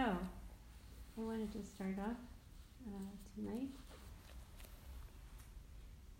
So, 0.00 0.06
I 0.06 1.20
wanted 1.20 1.52
to 1.52 1.62
start 1.62 1.96
off 1.98 2.16
uh, 2.88 3.10
tonight 3.34 3.68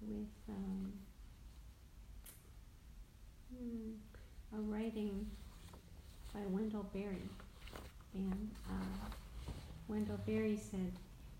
with 0.03 0.29
um, 0.51 0.93
hmm, 3.49 3.93
a 4.55 4.61
writing 4.61 5.31
by 6.35 6.41
Wendell 6.51 6.91
Berry. 6.93 7.23
And 8.13 8.51
uh, 8.69 9.13
Wendell 9.89 10.21
Berry 10.27 10.59
said, 10.59 10.93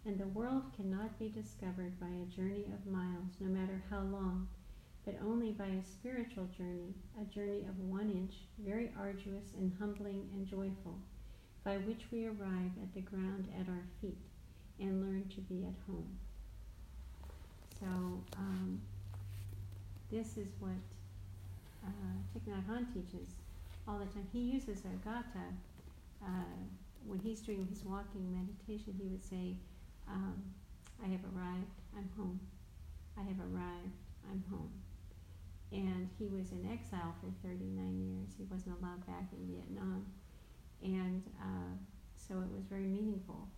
And 0.07 0.19
the 0.19 0.29
world 0.29 0.63
cannot 0.75 1.19
be 1.19 1.29
discovered 1.29 2.01
by 2.01 2.09
a 2.09 2.35
journey 2.35 2.65
of 2.73 2.91
miles, 2.91 3.37
no 3.39 3.51
matter 3.51 3.83
how 3.91 4.01
long, 4.01 4.49
but 5.05 5.17
only 5.23 5.51
by 5.51 5.67
a 5.67 5.85
spiritual 5.85 6.49
journey, 6.57 6.95
a 7.21 7.25
journey 7.25 7.67
of 7.69 7.79
one 7.81 8.09
inch, 8.09 8.37
very 8.59 8.91
arduous 8.99 9.53
and 9.59 9.75
humbling 9.79 10.31
and 10.33 10.47
joyful, 10.47 10.97
by 11.65 11.77
which 11.77 12.07
we 12.11 12.27
arrive 12.27 12.73
at 12.83 12.95
the 12.95 13.01
ground 13.01 13.49
at 13.59 13.69
our 13.69 13.85
feet 14.01 14.17
and 14.79 15.03
learn 15.03 15.25
to 15.35 15.41
be 15.43 15.65
at 15.65 15.75
home. 15.87 16.19
So, 17.79 17.87
um, 18.37 18.81
this 20.11 20.37
is 20.37 20.49
what 20.59 20.81
uh, 21.85 22.17
Thich 22.35 22.49
Nhat 22.49 22.67
Hanh 22.67 22.87
teaches 22.93 23.29
all 23.87 23.99
the 23.99 24.07
time. 24.07 24.27
He 24.33 24.41
uses 24.41 24.85
a 24.85 24.95
gatha. 25.07 25.47
Uh, 26.23 26.59
when 27.07 27.19
he's 27.21 27.41
doing 27.41 27.67
his 27.71 27.85
walking 27.85 28.29
meditation, 28.33 28.95
he 28.99 29.07
would 29.09 29.25
say, 29.25 29.57
um, 30.09 30.43
I 31.03 31.09
have 31.09 31.25
arrived, 31.33 31.73
I'm 31.97 32.09
home. 32.17 32.41
I 33.17 33.23
have 33.23 33.41
arrived, 33.41 33.97
I'm 34.31 34.45
home. 34.51 34.71
And 35.73 36.09
he 36.19 36.27
was 36.27 36.51
in 36.53 36.69
exile 36.71 37.15
for 37.21 37.31
39 37.47 37.65
years. 37.77 38.35
He 38.37 38.45
wasn't 38.51 38.77
allowed 38.81 39.07
back 39.07 39.31
in 39.33 39.55
Vietnam. 39.55 40.05
And 40.83 41.23
uh, 41.41 41.77
so 42.17 42.41
it 42.41 42.51
was 42.55 42.65
very 42.69 42.87
meaningful, 42.87 43.49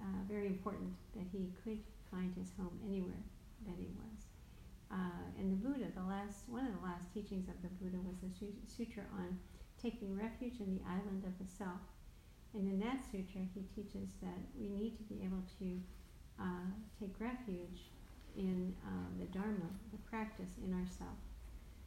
uh, 0.00 0.22
very 0.28 0.46
important 0.46 0.94
that 1.14 1.26
he 1.32 1.50
could 1.64 1.80
find 2.10 2.32
his 2.36 2.50
home 2.56 2.78
anywhere 2.86 3.24
that 3.66 3.76
he 3.78 3.88
was. 3.98 4.30
Uh, 4.92 5.26
and 5.38 5.50
the 5.50 5.56
Buddha, 5.56 5.90
the 5.96 6.06
last 6.06 6.46
one 6.46 6.66
of 6.66 6.72
the 6.78 6.84
last 6.86 7.10
teachings 7.12 7.48
of 7.48 7.58
the 7.62 7.72
Buddha 7.82 7.98
was 8.04 8.16
the 8.22 8.30
sutra 8.68 9.02
on 9.18 9.38
taking 9.82 10.16
refuge 10.16 10.60
in 10.60 10.78
the 10.78 10.84
island 10.86 11.24
of 11.26 11.34
the 11.38 11.50
self. 11.50 11.82
And 12.54 12.70
in 12.70 12.78
that 12.80 13.02
sutra, 13.10 13.42
he 13.54 13.66
teaches 13.74 14.14
that 14.22 14.38
we 14.54 14.68
need 14.68 14.96
to 14.98 15.02
be 15.10 15.24
able 15.24 15.42
to 15.58 15.80
uh, 16.38 16.70
take 17.00 17.14
refuge 17.18 17.90
in 18.36 18.74
uh, 18.86 19.10
the 19.18 19.26
Dharma, 19.26 19.70
the 19.90 19.98
practice 20.10 20.54
in 20.62 20.72
ourself. 20.74 21.18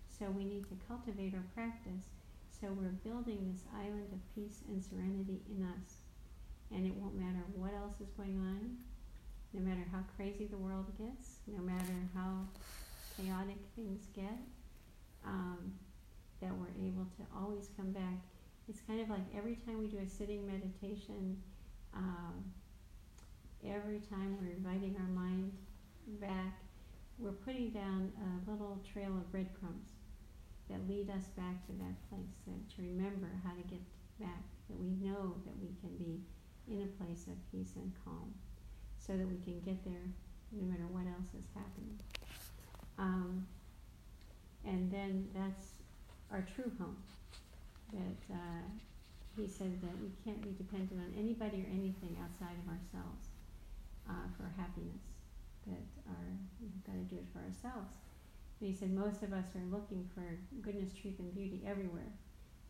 So 0.08 0.28
we 0.32 0.44
need 0.44 0.68
to 0.70 0.76
cultivate 0.88 1.34
our 1.34 1.46
practice 1.54 2.17
so 2.60 2.74
we're 2.74 2.98
building 3.06 3.54
this 3.54 3.62
island 3.74 4.10
of 4.12 4.20
peace 4.34 4.62
and 4.68 4.84
serenity 4.84 5.42
in 5.50 5.62
us. 5.64 6.02
And 6.74 6.86
it 6.86 6.94
won't 6.96 7.16
matter 7.16 7.44
what 7.54 7.72
else 7.74 7.94
is 8.02 8.10
going 8.18 8.38
on, 8.40 8.78
no 9.54 9.62
matter 9.62 9.86
how 9.92 10.00
crazy 10.18 10.46
the 10.46 10.58
world 10.58 10.86
gets, 10.98 11.38
no 11.46 11.62
matter 11.62 11.94
how 12.16 12.48
chaotic 13.16 13.58
things 13.76 14.08
get, 14.16 14.42
um, 15.24 15.72
that 16.42 16.52
we're 16.58 16.74
able 16.82 17.06
to 17.18 17.24
always 17.38 17.70
come 17.78 17.92
back. 17.92 18.18
It's 18.68 18.82
kind 18.82 19.00
of 19.02 19.10
like 19.10 19.24
every 19.38 19.56
time 19.56 19.78
we 19.78 19.88
do 19.88 20.00
a 20.00 20.08
sitting 20.08 20.46
meditation, 20.46 21.38
um, 21.96 22.44
every 23.64 24.02
time 24.10 24.36
we're 24.42 24.52
inviting 24.52 24.96
our 25.00 25.14
mind 25.14 25.52
back, 26.20 26.60
we're 27.20 27.32
putting 27.32 27.70
down 27.70 28.12
a 28.18 28.52
little 28.52 28.80
trail 28.92 29.16
of 29.16 29.32
breadcrumbs 29.32 29.97
that 30.70 30.88
lead 30.88 31.10
us 31.10 31.26
back 31.36 31.66
to 31.68 31.74
that 31.80 31.96
place, 32.10 32.36
that 32.46 32.60
to 32.76 32.82
remember 32.82 33.30
how 33.44 33.52
to 33.52 33.64
get 33.70 33.82
back, 34.20 34.44
that 34.70 34.80
we 34.80 34.92
know 35.00 35.36
that 35.46 35.56
we 35.62 35.72
can 35.80 35.96
be 35.98 36.20
in 36.68 36.84
a 36.84 36.92
place 37.04 37.28
of 37.28 37.36
peace 37.52 37.74
and 37.76 37.92
calm, 38.04 38.34
so 39.00 39.16
that 39.16 39.28
we 39.28 39.38
can 39.44 39.60
get 39.62 39.84
there 39.86 40.04
no 40.52 40.64
matter 40.68 40.88
what 40.92 41.08
else 41.08 41.32
is 41.32 41.48
happening. 41.56 41.98
Um, 42.98 43.48
and 44.66 44.92
then 44.92 45.30
that's 45.34 45.80
our 46.32 46.46
true 46.56 46.72
home. 46.80 46.98
That 47.94 48.36
uh, 48.36 48.68
he 49.38 49.48
said 49.48 49.80
that 49.82 49.96
we 50.02 50.12
can't 50.26 50.42
be 50.42 50.52
dependent 50.58 51.00
on 51.00 51.14
anybody 51.18 51.64
or 51.64 51.70
anything 51.72 52.18
outside 52.20 52.58
of 52.60 52.68
ourselves 52.68 53.32
uh, 54.10 54.28
for 54.36 54.52
happiness. 54.60 55.00
That 55.68 55.88
our, 56.10 56.28
we've 56.60 56.84
got 56.84 57.00
to 57.00 57.08
do 57.08 57.16
it 57.16 57.28
for 57.32 57.40
ourselves. 57.40 57.96
But 58.60 58.68
he 58.68 58.74
said 58.74 58.92
most 58.92 59.24
of 59.24 59.34
us 59.34 59.46
are 59.56 59.66
looking 59.72 60.10
for 60.14 60.40
goodness, 60.62 60.94
truth, 60.94 61.20
and 61.20 61.34
beauty 61.34 61.62
everywhere. 61.66 62.12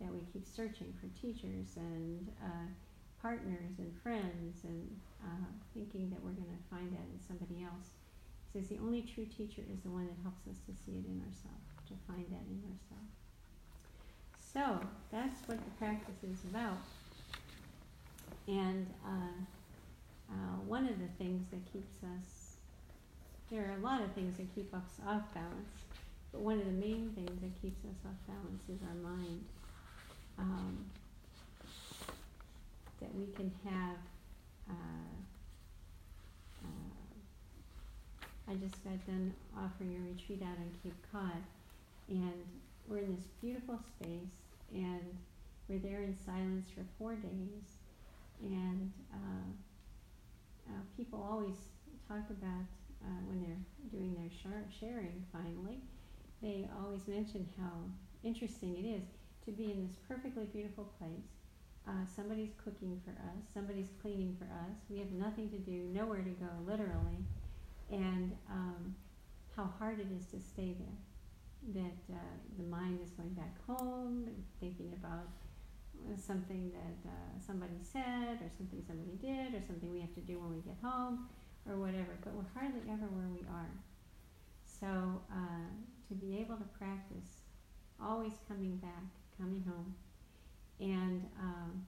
That 0.01 0.11
we 0.13 0.19
keep 0.31 0.45
searching 0.47 0.93
for 0.99 1.07
teachers 1.19 1.75
and 1.77 2.27
uh, 2.43 2.67
partners 3.21 3.79
and 3.79 3.91
friends 4.03 4.63
and 4.63 4.85
uh, 5.23 5.47
thinking 5.73 6.09
that 6.11 6.21
we're 6.23 6.37
going 6.37 6.53
to 6.53 6.69
find 6.69 6.91
that 6.93 7.07
in 7.11 7.19
somebody 7.27 7.63
else 7.63 7.89
He 8.53 8.59
says 8.59 8.69
the 8.69 8.77
only 8.77 9.01
true 9.01 9.25
teacher 9.25 9.61
is 9.73 9.81
the 9.81 9.89
one 9.89 10.05
that 10.07 10.17
helps 10.23 10.47
us 10.47 10.57
to 10.67 10.73
see 10.73 10.93
it 10.99 11.05
in 11.07 11.21
ourselves, 11.25 11.67
to 11.87 11.93
find 12.07 12.25
that 12.29 12.45
in 12.47 12.61
ourselves. 12.69 13.15
So 14.53 14.79
that's 15.11 15.47
what 15.47 15.59
the 15.63 15.71
practice 15.71 16.23
is 16.23 16.43
about. 16.49 16.79
And 18.47 18.87
uh, 19.05 20.31
uh, 20.31 20.57
one 20.65 20.87
of 20.87 20.99
the 20.99 21.07
things 21.17 21.45
that 21.51 21.65
keeps 21.71 21.97
us, 22.03 22.46
there 23.51 23.69
are 23.69 23.77
a 23.77 23.83
lot 23.83 24.01
of 24.01 24.11
things 24.13 24.37
that 24.37 24.53
keep 24.55 24.73
us 24.73 24.99
off 25.07 25.23
balance, 25.33 25.69
but 26.31 26.41
one 26.41 26.59
of 26.59 26.65
the 26.65 26.71
main 26.71 27.11
things 27.15 27.41
that 27.41 27.61
keeps 27.61 27.83
us 27.85 27.95
off 28.05 28.17
balance 28.27 28.63
is 28.69 28.79
our 28.87 29.11
mind. 29.11 29.43
Um, 30.37 30.85
that 32.99 33.13
we 33.13 33.27
can 33.33 33.51
have 33.63 33.97
uh, 34.69 34.73
I 38.49 38.55
just 38.55 38.81
got 38.81 39.05
done 39.05 39.33
offering 39.57 39.93
a 39.97 40.09
retreat 40.09 40.41
out 40.41 40.55
on 40.55 40.71
Cape 40.81 40.95
Cod, 41.11 41.43
and 42.07 42.45
we're 42.87 42.99
in 42.99 43.13
this 43.13 43.25
beautiful 43.41 43.77
space, 43.99 44.39
and 44.73 45.03
we're 45.67 45.79
there 45.79 46.01
in 46.01 46.15
silence 46.25 46.69
for 46.73 46.85
four 46.97 47.15
days, 47.15 47.67
and 48.41 48.89
uh, 49.13 49.51
uh, 50.69 50.79
people 50.95 51.21
always 51.29 51.57
talk 52.07 52.23
about 52.29 52.63
uh, 53.03 53.21
when 53.27 53.41
they're 53.41 53.63
doing 53.91 54.15
their 54.15 54.31
sharing 54.79 55.25
finally, 55.31 55.79
they 56.41 56.67
always 56.83 57.07
mention 57.07 57.47
how 57.59 57.73
interesting 58.23 58.75
it 58.77 58.87
is 58.87 59.03
to 59.45 59.51
be 59.51 59.71
in 59.71 59.87
this 59.87 59.95
perfectly 60.07 60.45
beautiful 60.45 60.91
place. 60.99 61.31
Uh, 61.87 62.05
somebody's 62.13 62.51
cooking 62.63 63.01
for 63.05 63.11
us, 63.11 63.47
somebody's 63.53 63.89
cleaning 64.01 64.35
for 64.37 64.45
us. 64.45 64.75
We 64.89 64.99
have 64.99 65.11
nothing 65.11 65.49
to 65.51 65.57
do, 65.57 65.87
nowhere 65.93 66.21
to 66.21 66.31
go, 66.31 66.49
literally 66.65 67.23
and 67.91 68.35
um, 68.49 68.95
how 69.55 69.69
hard 69.79 69.99
it 69.99 70.07
is 70.15 70.25
to 70.27 70.39
stay 70.39 70.75
there. 70.77 71.83
That 71.83 72.13
uh, 72.13 72.19
the 72.57 72.63
mind 72.63 72.99
is 73.03 73.11
going 73.11 73.33
back 73.33 73.55
home, 73.65 74.29
thinking 74.59 74.93
about 74.93 75.27
something 76.15 76.71
that 76.71 77.09
uh, 77.09 77.39
somebody 77.45 77.79
said, 77.81 78.39
or 78.41 78.49
something 78.57 78.83
somebody 78.87 79.17
did, 79.19 79.55
or 79.55 79.65
something 79.65 79.91
we 79.91 79.99
have 79.99 80.13
to 80.13 80.21
do 80.21 80.39
when 80.39 80.51
we 80.51 80.61
get 80.61 80.77
home, 80.83 81.27
or 81.69 81.77
whatever. 81.77 82.17
But 82.23 82.33
we're 82.33 82.51
hardly 82.53 82.81
ever 82.91 83.07
where 83.07 83.29
we 83.31 83.45
are. 83.47 83.71
So 84.65 85.21
uh, 85.31 85.67
to 86.07 86.13
be 86.15 86.37
able 86.37 86.57
to 86.57 86.67
practice 86.77 87.43
always 88.01 88.33
coming 88.47 88.77
back, 88.77 89.05
coming 89.39 89.63
home, 89.67 89.95
and 90.79 91.25
um, 91.39 91.85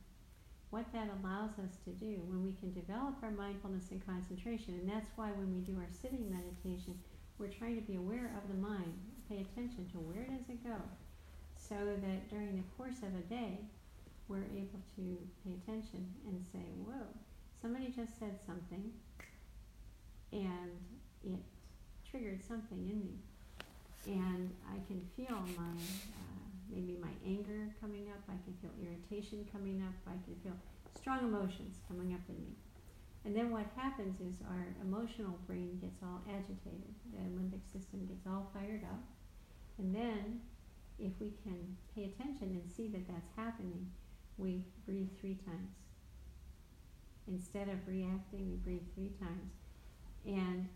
what 0.70 0.86
that 0.94 1.10
allows 1.22 1.58
us 1.58 1.78
to 1.86 1.92
do 1.92 2.22
when 2.26 2.44
we 2.44 2.54
can 2.54 2.74
develop 2.74 3.16
our 3.22 3.32
mindfulness 3.32 3.92
and 3.92 4.06
concentration. 4.06 4.74
And 4.76 4.90
that's 4.90 5.10
why 5.16 5.30
when 5.32 5.54
we 5.54 5.62
do 5.62 5.78
our 5.78 5.90
sitting 5.90 6.30
meditation, 6.30 6.98
we're 7.38 7.54
trying 7.54 7.76
to 7.76 7.82
be 7.82 7.96
aware 7.96 8.34
of 8.38 8.50
the 8.50 8.60
mind, 8.60 8.94
pay 9.30 9.42
attention 9.42 9.88
to 9.94 9.98
where 9.98 10.26
does 10.26 10.50
it 10.50 10.64
go, 10.64 10.78
so 11.56 11.76
that 11.76 12.30
during 12.30 12.58
the 12.58 12.68
course 12.78 13.00
of 13.00 13.14
a 13.16 13.26
day, 13.30 13.60
we're 14.28 14.46
able 14.54 14.82
to 14.96 15.18
pay 15.44 15.54
attention 15.58 16.06
and 16.28 16.46
say, 16.52 16.66
whoa, 16.86 17.08
somebody 17.62 17.88
just 17.88 18.18
said 18.20 18.38
something, 18.46 18.92
and 20.32 20.72
it 21.24 21.40
triggered 22.10 22.44
something 22.44 22.78
in 22.78 23.00
me. 23.00 23.20
And 24.06 24.52
I 24.68 24.78
can 24.88 25.02
feel 25.16 25.38
my 25.58 25.76
uh, 25.76 26.40
maybe 26.72 26.98
my 27.02 27.12
anger 27.26 27.74
coming 27.82 28.08
up, 28.10 28.22
I 28.30 28.38
can 28.46 28.54
feel 28.62 28.72
irritation 28.82 29.46
coming 29.52 29.82
up, 29.82 29.94
I 30.08 30.18
can 30.24 30.36
feel 30.44 30.56
strong 30.96 31.20
emotions 31.20 31.78
coming 31.88 32.14
up 32.14 32.22
in 32.30 32.36
me. 32.36 32.54
And 33.26 33.36
then 33.36 33.52
what 33.52 33.66
happens 33.76 34.22
is 34.22 34.40
our 34.48 34.68
emotional 34.82 35.38
brain 35.46 35.78
gets 35.82 36.02
all 36.04 36.22
agitated, 36.30 36.94
the 37.12 37.22
limbic 37.36 37.66
system 37.72 38.06
gets 38.06 38.26
all 38.26 38.50
fired 38.54 38.84
up. 38.84 39.04
And 39.78 39.94
then, 39.94 40.42
if 40.98 41.12
we 41.20 41.34
can 41.44 41.78
pay 41.96 42.06
attention 42.06 42.60
and 42.60 42.70
see 42.72 42.88
that 42.90 43.08
that's 43.08 43.32
happening, 43.36 43.88
we 44.38 44.64
breathe 44.86 45.10
three 45.20 45.38
times. 45.46 45.76
Instead 47.28 47.70
of 47.70 47.88
reacting, 47.88 48.50
we 48.50 48.58
breathe 48.58 48.88
three 48.96 49.12
times. 49.20 49.52
And 50.26 50.68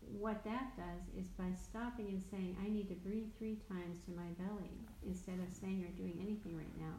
what 0.00 0.44
that 0.44 0.76
does 0.76 1.08
is 1.18 1.28
by 1.30 1.50
stopping 1.56 2.08
and 2.08 2.22
saying, 2.30 2.56
I 2.64 2.68
need 2.68 2.88
to 2.88 2.94
breathe 2.94 3.28
three 3.38 3.58
times 3.68 3.98
to 4.06 4.10
my 4.12 4.28
belly, 4.38 4.70
instead 5.06 5.38
of 5.40 5.52
saying 5.52 5.84
or 5.84 5.92
doing 5.96 6.18
anything 6.20 6.56
right 6.56 6.76
now, 6.78 6.94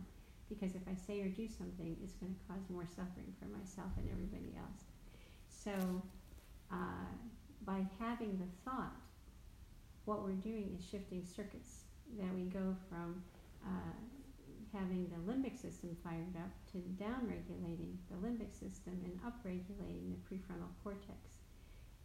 because 0.50 0.76
if 0.76 0.82
I 0.88 0.96
say 0.96 1.22
or 1.22 1.30
do 1.30 1.48
something, 1.48 1.96
it's 2.04 2.14
going 2.14 2.34
to 2.34 2.42
cause 2.48 2.62
more 2.70 2.86
suffering 2.86 3.34
for 3.40 3.46
myself 3.46 3.92
and 3.98 4.10
everybody 4.12 4.54
else. 4.58 4.86
So, 5.50 6.02
uh, 6.72 7.10
by 7.66 7.86
having 8.00 8.38
the 8.38 8.50
thought, 8.70 8.94
what 10.06 10.24
we're 10.24 10.38
doing 10.38 10.76
is 10.78 10.86
shifting 10.86 11.26
circuits. 11.26 11.86
That 12.20 12.34
we 12.36 12.44
go 12.44 12.76
from 12.88 13.24
uh, 13.66 13.98
having 14.72 15.10
the 15.10 15.18
limbic 15.32 15.60
system 15.60 15.98
fired 16.04 16.38
up 16.38 16.52
to 16.72 16.78
downregulating 17.02 17.98
the 18.10 18.18
limbic 18.22 18.54
system 18.54 19.02
and 19.04 19.20
upregulating 19.26 20.14
the 20.14 20.22
prefrontal 20.30 20.70
cortex. 20.84 21.35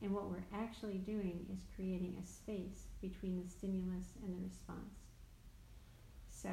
And 0.03 0.13
what 0.13 0.31
we're 0.31 0.45
actually 0.55 0.99
doing 0.99 1.47
is 1.53 1.61
creating 1.75 2.17
a 2.23 2.27
space 2.27 2.87
between 3.03 3.43
the 3.43 3.51
stimulus 3.51 4.07
and 4.23 4.35
the 4.35 4.43
response. 4.43 5.11
So 6.31 6.49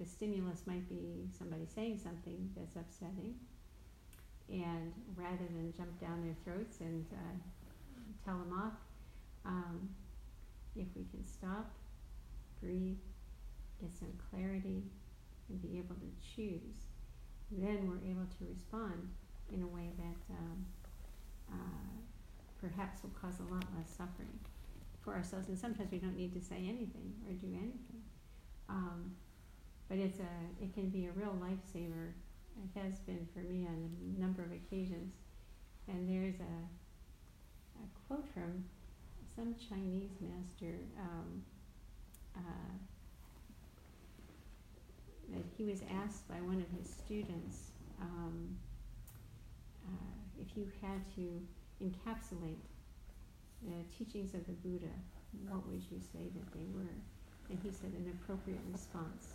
the 0.00 0.06
stimulus 0.06 0.62
might 0.66 0.88
be 0.88 1.28
somebody 1.38 1.66
saying 1.66 1.98
something 2.02 2.50
that's 2.56 2.76
upsetting, 2.76 3.34
and 4.48 4.92
rather 5.14 5.44
than 5.50 5.74
jump 5.76 6.00
down 6.00 6.22
their 6.22 6.36
throats 6.44 6.80
and 6.80 7.04
uh, 7.12 7.36
tell 8.24 8.38
them 8.38 8.58
off, 8.58 8.72
um, 9.44 9.90
if 10.74 10.86
we 10.96 11.04
can 11.10 11.22
stop, 11.24 11.70
breathe, 12.62 12.96
get 13.80 13.92
some 13.92 14.12
clarity, 14.30 14.82
and 15.50 15.60
be 15.60 15.78
able 15.78 15.96
to 15.96 16.10
choose, 16.34 16.88
then 17.50 17.86
we're 17.86 18.10
able 18.10 18.26
to 18.38 18.44
respond 18.48 19.08
in 19.52 19.62
a 19.62 19.66
way 19.66 19.90
that 19.98 20.34
um, 20.34 20.66
uh, 21.52 22.07
perhaps 22.60 23.02
will 23.02 23.10
cause 23.10 23.34
a 23.40 23.54
lot 23.54 23.64
less 23.76 23.90
suffering 23.90 24.38
for 25.02 25.14
ourselves. 25.14 25.48
And 25.48 25.58
sometimes 25.58 25.90
we 25.90 25.98
don't 25.98 26.16
need 26.16 26.32
to 26.34 26.40
say 26.40 26.56
anything 26.56 27.14
or 27.26 27.32
do 27.32 27.46
anything. 27.54 28.02
Um, 28.68 29.12
but 29.88 29.98
it's 29.98 30.18
a, 30.18 30.62
it 30.62 30.74
can 30.74 30.90
be 30.90 31.06
a 31.06 31.12
real 31.12 31.36
lifesaver. 31.40 32.12
It 32.62 32.80
has 32.80 32.98
been 33.00 33.26
for 33.32 33.40
me 33.40 33.66
on 33.66 33.90
a 34.16 34.20
number 34.20 34.42
of 34.42 34.52
occasions. 34.52 35.14
And 35.88 36.08
there's 36.08 36.40
a, 36.40 37.82
a 37.82 37.86
quote 38.06 38.26
from 38.34 38.64
some 39.34 39.54
Chinese 39.68 40.10
master 40.20 40.74
um, 41.00 41.42
uh, 42.36 42.74
that 45.32 45.44
he 45.56 45.64
was 45.64 45.80
asked 46.04 46.28
by 46.28 46.40
one 46.40 46.60
of 46.60 46.78
his 46.78 46.90
students 46.90 47.70
um, 48.00 48.56
uh, 49.86 50.40
if 50.40 50.56
you 50.56 50.66
had 50.82 51.00
to 51.14 51.40
encapsulate 51.82 52.62
the 53.62 53.82
teachings 53.96 54.34
of 54.34 54.46
the 54.46 54.52
Buddha, 54.52 54.92
what 55.48 55.66
would 55.68 55.82
you 55.90 55.98
say 56.00 56.30
that 56.34 56.52
they 56.52 56.66
were? 56.72 56.94
And 57.50 57.58
he 57.62 57.70
said 57.70 57.92
an 57.92 58.12
appropriate 58.22 58.60
response. 58.72 59.34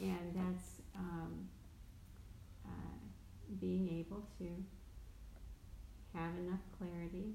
And 0.00 0.34
that's 0.34 0.82
um, 0.96 1.48
uh, 2.66 2.98
being 3.60 3.88
able 3.88 4.22
to 4.38 4.46
have 6.14 6.34
enough 6.38 6.60
clarity 6.78 7.34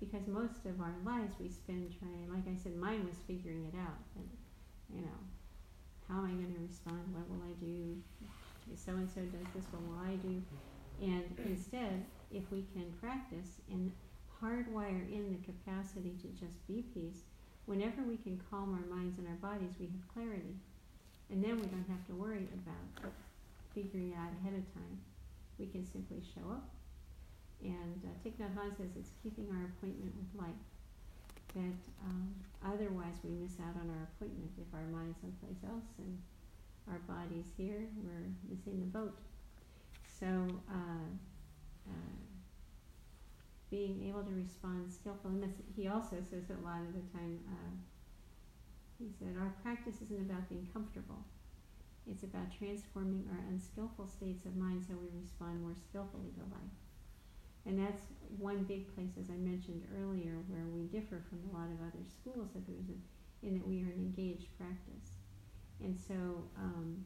because 0.00 0.26
most 0.26 0.64
of 0.64 0.80
our 0.80 0.94
lives 1.04 1.34
we 1.38 1.48
spend 1.48 1.92
trying, 1.98 2.26
like 2.32 2.48
I 2.48 2.56
said, 2.56 2.76
mine 2.76 3.04
was 3.06 3.16
figuring 3.26 3.68
it 3.72 3.76
out. 3.78 4.00
And, 4.16 4.28
you 4.94 5.02
know, 5.02 5.20
how 6.08 6.18
am 6.18 6.24
I 6.24 6.32
going 6.32 6.54
to 6.54 6.62
respond? 6.66 7.04
What 7.12 7.28
will 7.28 7.44
I 7.44 7.52
do? 7.60 7.96
If 8.72 8.78
so 8.78 8.92
and 8.92 9.08
so 9.08 9.20
does 9.20 9.46
this, 9.54 9.64
what 9.70 9.82
will 9.82 10.00
I 10.00 10.16
do? 10.16 10.42
And 11.02 11.24
instead, 11.44 12.04
if 12.30 12.50
we 12.50 12.64
can 12.72 12.92
practice 13.00 13.60
and 13.70 13.92
hardwire 14.42 15.04
in 15.12 15.30
the 15.32 15.40
capacity 15.44 16.14
to 16.22 16.28
just 16.38 16.66
be 16.66 16.84
peace, 16.94 17.26
whenever 17.66 18.02
we 18.02 18.16
can 18.16 18.40
calm 18.50 18.72
our 18.74 18.86
minds 18.94 19.18
and 19.18 19.28
our 19.28 19.40
bodies, 19.42 19.74
we 19.78 19.86
have 19.86 20.06
clarity. 20.12 20.56
And 21.30 21.42
then 21.42 21.56
we 21.56 21.66
don't 21.66 21.86
have 21.88 22.04
to 22.08 22.14
worry 22.14 22.48
about 22.54 23.12
figuring 23.74 24.10
it 24.10 24.18
out 24.18 24.32
ahead 24.40 24.58
of 24.58 24.66
time. 24.74 24.98
We 25.58 25.66
can 25.66 25.86
simply 25.86 26.22
show 26.34 26.50
up. 26.50 26.66
And 27.62 28.00
uh, 28.02 28.10
Thich 28.24 28.40
Nhat 28.40 28.56
Hanh 28.56 28.74
says 28.76 28.90
it's 28.96 29.12
keeping 29.22 29.46
our 29.52 29.68
appointment 29.76 30.12
with 30.16 30.40
life. 30.40 30.64
That 31.54 31.78
um, 32.06 32.34
otherwise 32.64 33.20
we 33.22 33.30
miss 33.30 33.58
out 33.60 33.76
on 33.76 33.90
our 33.90 34.08
appointment 34.14 34.50
if 34.56 34.70
our 34.72 34.86
mind's 34.88 35.20
someplace 35.20 35.60
else 35.68 35.90
and 35.98 36.18
our 36.88 36.98
body's 37.06 37.52
here, 37.56 37.86
we're 38.02 38.26
missing 38.48 38.80
the 38.80 38.86
boat. 38.86 39.18
So, 40.18 40.26
uh, 40.70 41.06
uh, 41.90 42.20
being 43.70 44.08
able 44.08 44.22
to 44.22 44.34
respond 44.34 44.92
skillfully, 44.92 45.42
and 45.42 45.54
he 45.76 45.86
also 45.88 46.16
says 46.22 46.46
that 46.48 46.58
a 46.58 46.66
lot 46.66 46.82
of 46.82 46.94
the 46.94 47.06
time, 47.12 47.38
uh, 47.46 47.74
he 48.98 49.10
said, 49.18 49.36
Our 49.38 49.54
practice 49.62 50.02
isn't 50.02 50.30
about 50.30 50.48
being 50.48 50.68
comfortable. 50.72 51.24
It's 52.06 52.22
about 52.22 52.50
transforming 52.56 53.28
our 53.30 53.44
unskillful 53.48 54.08
states 54.08 54.44
of 54.44 54.56
mind 54.56 54.84
so 54.86 54.94
we 54.96 55.08
respond 55.20 55.62
more 55.62 55.76
skillfully 55.88 56.32
to 56.34 56.42
life. 56.50 56.76
And 57.66 57.78
that's 57.78 58.02
one 58.38 58.64
big 58.64 58.92
place, 58.94 59.14
as 59.20 59.30
I 59.30 59.36
mentioned 59.36 59.84
earlier, 60.00 60.42
where 60.48 60.64
we 60.72 60.88
differ 60.88 61.22
from 61.28 61.44
a 61.46 61.52
lot 61.52 61.68
of 61.68 61.78
other 61.84 62.02
schools 62.08 62.56
of 62.56 62.66
Buddhism, 62.66 63.02
in 63.42 63.54
that 63.54 63.66
we 63.66 63.82
are 63.84 63.92
an 63.92 64.00
engaged 64.00 64.48
practice. 64.56 65.20
And 65.80 65.96
so 65.96 66.44
um, 66.56 67.04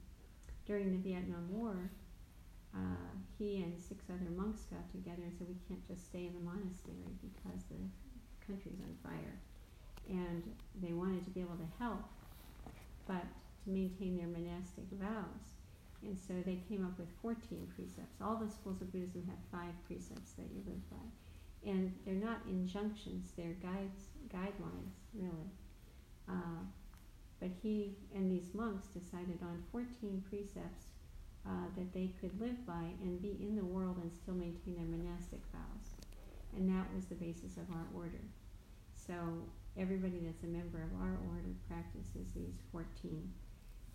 during 0.67 0.93
the 0.93 0.99
Vietnam 0.99 1.49
War, 1.51 1.91
uh, 2.75 3.15
he 3.39 3.63
and 3.63 3.79
six 3.79 4.05
other 4.11 4.31
monks 4.35 4.63
got 4.67 4.91
together 4.91 5.23
and 5.23 5.33
said, 5.39 5.47
We 5.49 5.59
can't 5.69 5.87
just 5.87 6.07
stay 6.07 6.27
in 6.27 6.35
the 6.35 6.45
monastery 6.45 7.15
because 7.23 7.63
the 7.71 7.79
country's 8.47 8.83
on 8.83 8.95
fire 9.03 9.39
and 10.09 10.43
they 10.83 10.93
wanted 10.93 11.25
to 11.25 11.31
be 11.31 11.41
able 11.41 11.57
to 11.57 11.71
help, 11.79 12.05
but 13.07 13.25
to 13.65 13.71
maintain 13.71 14.17
their 14.17 14.27
monastic 14.27 14.85
vows. 14.93 15.57
And 16.03 16.19
so 16.19 16.35
they 16.45 16.61
came 16.69 16.85
up 16.85 16.99
with 16.99 17.09
14 17.23 17.41
precepts. 17.75 18.21
All 18.21 18.37
the 18.37 18.51
schools 18.51 18.83
of 18.83 18.93
Buddhism 18.93 19.25
have 19.27 19.41
five 19.51 19.73
precepts 19.87 20.33
that 20.33 20.45
you 20.53 20.61
live 20.67 20.91
by. 20.91 21.71
And 21.71 21.95
they're 22.05 22.15
not 22.15 22.45
injunctions, 22.47 23.33
they're 23.37 23.57
guides, 23.63 24.13
guidelines, 24.29 25.01
really. 25.15 25.49
Uh, 26.29 26.61
but 27.41 27.49
he 27.63 27.97
and 28.15 28.31
these 28.31 28.53
monks 28.53 28.89
decided 28.89 29.39
on 29.41 29.63
14 29.73 30.23
precepts 30.29 30.94
uh, 31.47 31.69
that 31.77 31.93
they 31.93 32.11
could 32.21 32.41
live 32.41 32.67
by 32.67 32.85
and 33.03 33.21
be 33.21 33.37
in 33.41 33.57
the 33.57 33.65
world 33.65 33.99
and 34.01 34.11
still 34.13 34.35
maintain 34.35 34.77
their 34.77 34.87
monastic 34.87 35.41
vows. 35.53 35.95
And 36.57 36.69
that 36.69 36.87
was 36.95 37.07
the 37.07 37.15
basis 37.15 37.57
of 37.57 37.69
our 37.71 37.87
order. 37.95 38.23
So 38.95 39.15
everybody 39.77 40.21
that's 40.25 40.43
a 40.45 40.47
member 40.47 40.79
of 40.79 41.01
our 41.01 41.19
order 41.29 41.53
practices 41.69 42.29
these 42.35 42.55
14, 42.73 43.31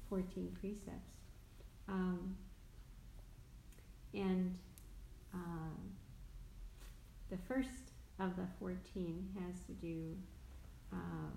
14 0.09 0.57
precepts. 0.59 1.17
Um, 1.87 2.35
and 4.13 4.55
uh, 5.33 5.77
the 7.29 7.37
first 7.47 7.93
of 8.19 8.35
the 8.35 8.45
14 8.59 9.27
has 9.45 9.59
to 9.61 9.71
do 9.73 10.15
um, 10.91 11.31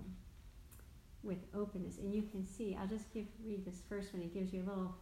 with 1.23 1.37
openness. 1.55 1.97
And 1.97 2.13
you 2.13 2.23
can 2.23 2.45
see, 2.45 2.77
I'll 2.79 2.87
just 2.87 3.11
give 3.13 3.25
read 3.43 3.65
this 3.65 3.81
first 3.87 4.13
one. 4.13 4.21
It 4.21 4.33
gives 4.33 4.53
you 4.53 4.61
a 4.61 4.67
little 4.67 4.95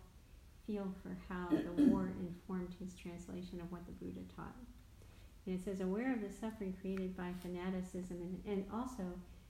feel 0.66 0.94
for 1.02 1.16
how 1.30 1.50
the 1.50 1.84
war 1.84 2.12
informed 2.20 2.76
his 2.80 2.96
translation 2.96 3.60
of 3.62 3.72
what 3.72 3.86
the 3.86 3.92
Buddha 3.94 4.22
taught. 4.36 4.56
And 5.46 5.60
it 5.60 5.64
says, 5.64 5.82
aware 5.82 6.14
of 6.14 6.22
the 6.22 6.30
suffering 6.30 6.76
created 6.82 7.18
by 7.18 7.32
fanaticism, 7.42 8.18
and, 8.22 8.42
and 8.46 8.66
also 8.72 9.04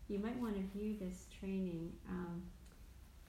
you 0.08 0.20
might 0.20 0.40
want 0.40 0.56
to 0.56 0.78
view 0.78 0.96
this 1.00 1.28
training, 1.40 1.92
um, 2.10 2.42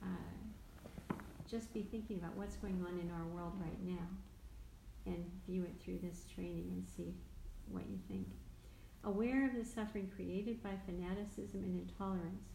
uh, 0.01 1.15
just 1.49 1.73
be 1.73 1.83
thinking 1.83 2.17
about 2.17 2.35
what's 2.35 2.55
going 2.57 2.83
on 2.87 2.99
in 2.99 3.11
our 3.11 3.25
world 3.35 3.53
right 3.59 3.83
now 3.83 4.07
and 5.05 5.23
view 5.45 5.63
it 5.63 5.75
through 5.83 5.99
this 6.01 6.25
training 6.33 6.69
and 6.71 6.85
see 6.87 7.13
what 7.69 7.83
you 7.89 7.99
think. 8.07 8.27
Aware 9.03 9.45
of 9.45 9.55
the 9.55 9.65
suffering 9.65 10.09
created 10.15 10.63
by 10.63 10.71
fanaticism 10.85 11.61
and 11.63 11.87
intolerance, 11.87 12.52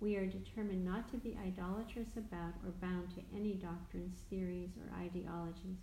we 0.00 0.16
are 0.16 0.26
determined 0.26 0.84
not 0.84 1.08
to 1.10 1.16
be 1.16 1.36
idolatrous 1.44 2.16
about 2.16 2.54
or 2.64 2.70
bound 2.80 3.10
to 3.14 3.22
any 3.34 3.54
doctrines, 3.54 4.22
theories, 4.30 4.70
or 4.76 4.96
ideologies, 4.96 5.78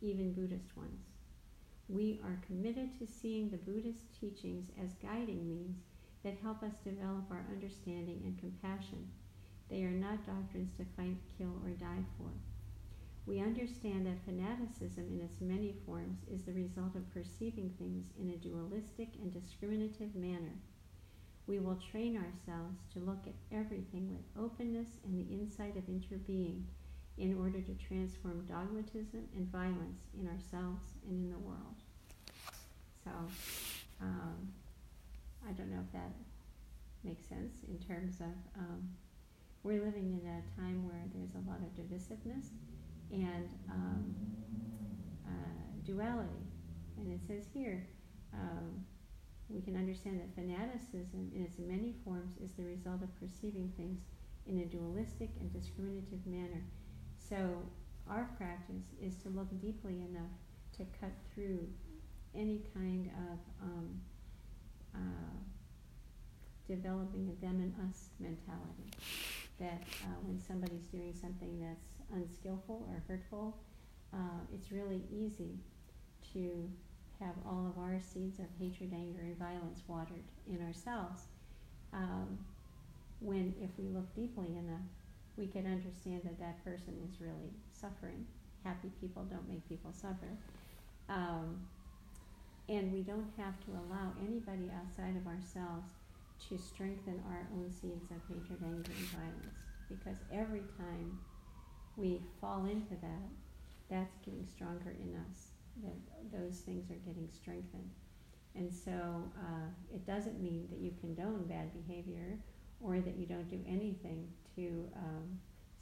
even 0.00 0.32
Buddhist 0.32 0.76
ones. 0.76 1.04
We 1.88 2.20
are 2.24 2.40
committed 2.46 2.98
to 2.98 3.06
seeing 3.06 3.50
the 3.50 3.58
Buddhist 3.58 4.18
teachings 4.18 4.70
as 4.82 4.94
guiding 4.94 5.48
means 5.48 5.78
that 6.24 6.38
help 6.42 6.62
us 6.62 6.78
develop 6.84 7.24
our 7.30 7.44
understanding 7.50 8.22
and 8.24 8.38
compassion. 8.38 9.08
They 9.68 9.82
are 9.82 9.90
not 9.90 10.26
doctrines 10.26 10.72
to 10.78 10.84
fight, 10.96 11.16
kill, 11.36 11.60
or 11.64 11.70
die 11.70 12.04
for. 12.16 12.30
We 13.26 13.40
understand 13.40 14.06
that 14.06 14.24
fanaticism 14.24 15.04
in 15.12 15.20
its 15.20 15.42
many 15.42 15.74
forms 15.84 16.20
is 16.32 16.42
the 16.42 16.52
result 16.52 16.96
of 16.96 17.12
perceiving 17.12 17.74
things 17.78 18.06
in 18.18 18.30
a 18.30 18.36
dualistic 18.36 19.08
and 19.20 19.32
discriminative 19.32 20.14
manner. 20.14 20.56
We 21.48 21.58
will 21.60 21.78
train 21.90 22.14
ourselves 22.14 22.76
to 22.92 22.98
look 23.00 23.26
at 23.26 23.32
everything 23.50 24.10
with 24.10 24.20
openness 24.44 24.88
and 25.04 25.18
the 25.18 25.32
insight 25.32 25.78
of 25.78 25.84
interbeing 25.84 26.62
in 27.16 27.36
order 27.40 27.60
to 27.62 27.74
transform 27.74 28.44
dogmatism 28.46 29.26
and 29.34 29.50
violence 29.50 30.02
in 30.20 30.28
ourselves 30.28 30.92
and 31.08 31.24
in 31.24 31.30
the 31.30 31.38
world. 31.38 31.80
So, 33.02 33.10
um, 34.02 34.52
I 35.48 35.52
don't 35.52 35.70
know 35.70 35.80
if 35.80 35.92
that 35.92 36.12
makes 37.02 37.26
sense 37.26 37.56
in 37.66 37.78
terms 37.78 38.20
of 38.20 38.34
um, 38.58 38.86
we're 39.62 39.82
living 39.82 40.20
in 40.20 40.28
a 40.28 40.60
time 40.60 40.86
where 40.86 41.02
there's 41.14 41.34
a 41.34 41.48
lot 41.48 41.60
of 41.60 41.74
divisiveness 41.74 42.48
and 43.10 43.48
um, 43.70 44.14
uh, 45.26 45.86
duality. 45.86 46.44
And 46.98 47.10
it 47.10 47.20
says 47.26 47.46
here, 47.54 47.86
um, 48.34 48.84
we 49.48 49.60
can 49.62 49.76
understand 49.76 50.20
that 50.20 50.34
fanaticism 50.34 51.30
in 51.34 51.42
its 51.42 51.58
many 51.58 51.94
forms 52.04 52.34
is 52.42 52.50
the 52.52 52.64
result 52.64 53.02
of 53.02 53.08
perceiving 53.20 53.72
things 53.76 54.00
in 54.46 54.60
a 54.60 54.66
dualistic 54.66 55.30
and 55.40 55.52
discriminative 55.52 56.26
manner. 56.26 56.62
So 57.18 57.62
our 58.08 58.28
practice 58.36 58.84
is 59.02 59.16
to 59.22 59.28
look 59.28 59.48
deeply 59.60 60.00
enough 60.00 60.32
to 60.76 60.84
cut 61.00 61.12
through 61.34 61.66
any 62.34 62.62
kind 62.74 63.10
of 63.30 63.38
um, 63.62 64.00
uh, 64.94 65.36
developing 66.66 67.30
a 67.30 67.44
them 67.44 67.60
and 67.60 67.74
us 67.88 68.10
mentality. 68.20 68.90
That 69.58 69.82
uh, 70.04 70.16
when 70.22 70.40
somebody's 70.40 70.86
doing 70.92 71.14
something 71.20 71.58
that's 71.60 71.88
unskillful 72.14 72.88
or 72.88 73.02
hurtful, 73.08 73.56
uh, 74.12 74.40
it's 74.54 74.70
really 74.70 75.02
easy 75.10 75.58
to 76.32 76.70
have 77.20 77.34
all 77.44 77.66
of 77.66 77.78
our 77.82 78.00
seeds 78.00 78.38
of 78.38 78.46
hatred, 78.58 78.92
anger, 78.92 79.20
and 79.22 79.38
violence 79.38 79.82
watered 79.86 80.24
in 80.48 80.64
ourselves. 80.64 81.22
Um, 81.92 82.38
when, 83.20 83.54
if 83.60 83.70
we 83.78 83.88
look 83.88 84.14
deeply 84.14 84.56
enough, 84.56 84.86
we 85.36 85.46
can 85.46 85.66
understand 85.66 86.22
that 86.24 86.38
that 86.38 86.64
person 86.64 86.94
is 87.08 87.20
really 87.20 87.50
suffering. 87.72 88.26
Happy 88.64 88.90
people 89.00 89.24
don't 89.24 89.48
make 89.48 89.66
people 89.68 89.92
suffer. 89.92 90.36
Um, 91.08 91.60
and 92.68 92.92
we 92.92 93.00
don't 93.00 93.30
have 93.38 93.54
to 93.64 93.70
allow 93.72 94.12
anybody 94.20 94.70
outside 94.70 95.16
of 95.16 95.26
ourselves 95.26 95.88
to 96.48 96.58
strengthen 96.58 97.22
our 97.30 97.48
own 97.54 97.70
seeds 97.72 98.10
of 98.10 98.18
hatred, 98.28 98.60
anger, 98.62 98.92
and 98.96 99.08
violence. 99.08 99.58
Because 99.88 100.18
every 100.32 100.62
time 100.76 101.18
we 101.96 102.20
fall 102.40 102.66
into 102.66 102.94
that, 103.00 103.28
that's 103.90 104.16
getting 104.24 104.46
stronger 104.46 104.94
in 105.00 105.16
us. 105.30 105.57
That 105.82 105.96
those 106.32 106.58
things 106.58 106.90
are 106.90 107.00
getting 107.06 107.28
strengthened. 107.34 107.90
And 108.54 108.72
so 108.72 108.90
uh, 109.38 109.68
it 109.94 110.06
doesn't 110.06 110.40
mean 110.40 110.66
that 110.70 110.80
you 110.80 110.92
condone 111.00 111.44
bad 111.44 111.70
behavior 111.86 112.38
or 112.80 113.00
that 113.00 113.16
you 113.16 113.26
don't 113.26 113.48
do 113.48 113.60
anything 113.68 114.26
to 114.56 114.88
um, 114.96 115.38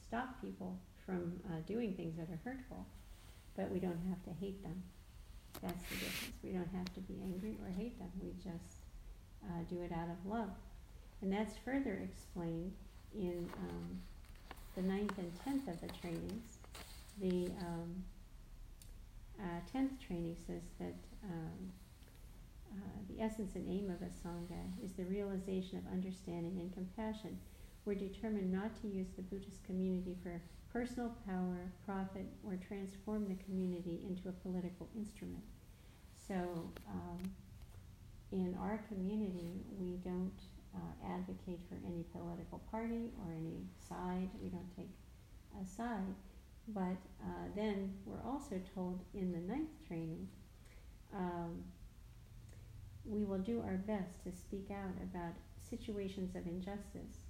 stop 0.07 0.41
people 0.43 0.79
from 1.05 1.41
uh, 1.49 1.61
doing 1.67 1.95
things 1.95 2.17
that 2.17 2.29
are 2.29 2.41
hurtful. 2.45 2.87
But 3.57 3.71
we 3.71 3.79
don't 3.79 4.01
have 4.09 4.23
to 4.25 4.31
hate 4.41 4.63
them. 4.63 4.83
That's 5.63 5.83
the 5.89 5.95
difference. 5.95 6.35
We 6.43 6.51
don't 6.51 6.69
have 6.77 6.93
to 6.95 7.01
be 7.01 7.15
angry 7.23 7.57
or 7.63 7.71
hate 7.71 7.99
them. 7.99 8.11
We 8.21 8.33
just 8.35 8.85
uh, 9.45 9.63
do 9.71 9.81
it 9.81 9.93
out 9.93 10.09
of 10.11 10.31
love. 10.31 10.51
And 11.23 11.33
that's 11.33 11.57
further 11.65 12.03
explained 12.05 12.73
in 13.15 13.49
um, 13.59 14.01
the 14.75 14.83
ninth 14.83 15.17
and 15.17 15.33
tenth 15.43 15.67
of 15.69 15.81
the 15.81 15.89
trainings. 16.01 16.59
The 17.21 17.51
um, 17.61 18.05
uh, 19.41 19.61
tenth 19.71 19.93
training 20.01 20.37
says 20.47 20.63
that 20.79 20.95
um, 21.25 21.73
uh, 22.73 22.99
the 23.09 23.23
essence 23.23 23.55
and 23.55 23.69
aim 23.69 23.91
of 23.91 24.03
a 24.03 24.11
sangha 24.11 24.63
is 24.85 24.93
the 24.93 25.05
realization 25.05 25.79
of 25.79 25.93
understanding 25.93 26.59
and 26.61 26.73
compassion. 26.73 27.39
We're 27.85 27.95
determined 27.95 28.53
not 28.53 28.75
to 28.83 28.89
use 28.89 29.09
the 29.17 29.23
Buddhist 29.23 29.65
community 29.65 30.17
for 30.23 30.41
personal 30.73 31.15
power, 31.27 31.73
profit, 31.85 32.27
or 32.45 32.59
transform 32.69 33.29
the 33.29 33.43
community 33.45 34.05
into 34.09 34.29
a 34.29 34.33
political 34.33 34.89
instrument. 34.97 35.45
So, 36.29 36.35
um, 36.91 37.31
in 38.33 38.57
our 38.61 38.83
community, 38.89 39.63
we 39.79 39.99
don't 40.05 40.41
uh, 40.75 41.15
advocate 41.15 41.61
for 41.69 41.77
any 41.87 42.05
political 42.13 42.59
party 42.71 43.13
or 43.25 43.33
any 43.33 43.63
side. 43.89 44.29
We 44.43 44.49
don't 44.49 44.77
take 44.77 44.91
a 45.63 45.65
side. 45.65 46.15
But 46.69 46.97
uh, 47.23 47.47
then 47.55 47.93
we're 48.05 48.29
also 48.29 48.61
told 48.75 49.01
in 49.15 49.33
the 49.33 49.39
ninth 49.39 49.71
training, 49.87 50.29
um, 51.15 51.63
we 53.05 53.25
will 53.25 53.39
do 53.39 53.61
our 53.61 53.77
best 53.87 54.25
to 54.25 54.33
speak 54.33 54.69
out 54.71 54.95
about 55.03 55.35
situations 55.71 56.35
of 56.35 56.47
injustice. 56.47 57.25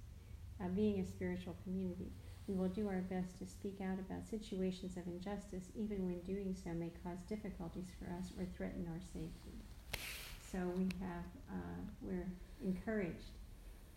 Uh, 0.59 0.67
being 0.69 0.99
a 0.99 1.05
spiritual 1.05 1.55
community, 1.63 2.11
we 2.47 2.55
will 2.55 2.69
do 2.69 2.87
our 2.87 3.01
best 3.11 3.37
to 3.37 3.45
speak 3.45 3.77
out 3.81 3.99
about 3.99 4.27
situations 4.27 4.97
of 4.97 5.05
injustice, 5.05 5.65
even 5.75 6.05
when 6.05 6.19
doing 6.21 6.55
so 6.63 6.71
may 6.71 6.91
cause 7.03 7.19
difficulties 7.29 7.91
for 7.99 8.05
us 8.17 8.31
or 8.39 8.45
threaten 8.57 8.87
our 8.91 8.99
safety. 9.13 9.53
So 10.51 10.57
we 10.75 10.89
have, 11.01 11.25
uh, 11.51 11.81
we're 12.01 12.25
encouraged, 12.63 13.35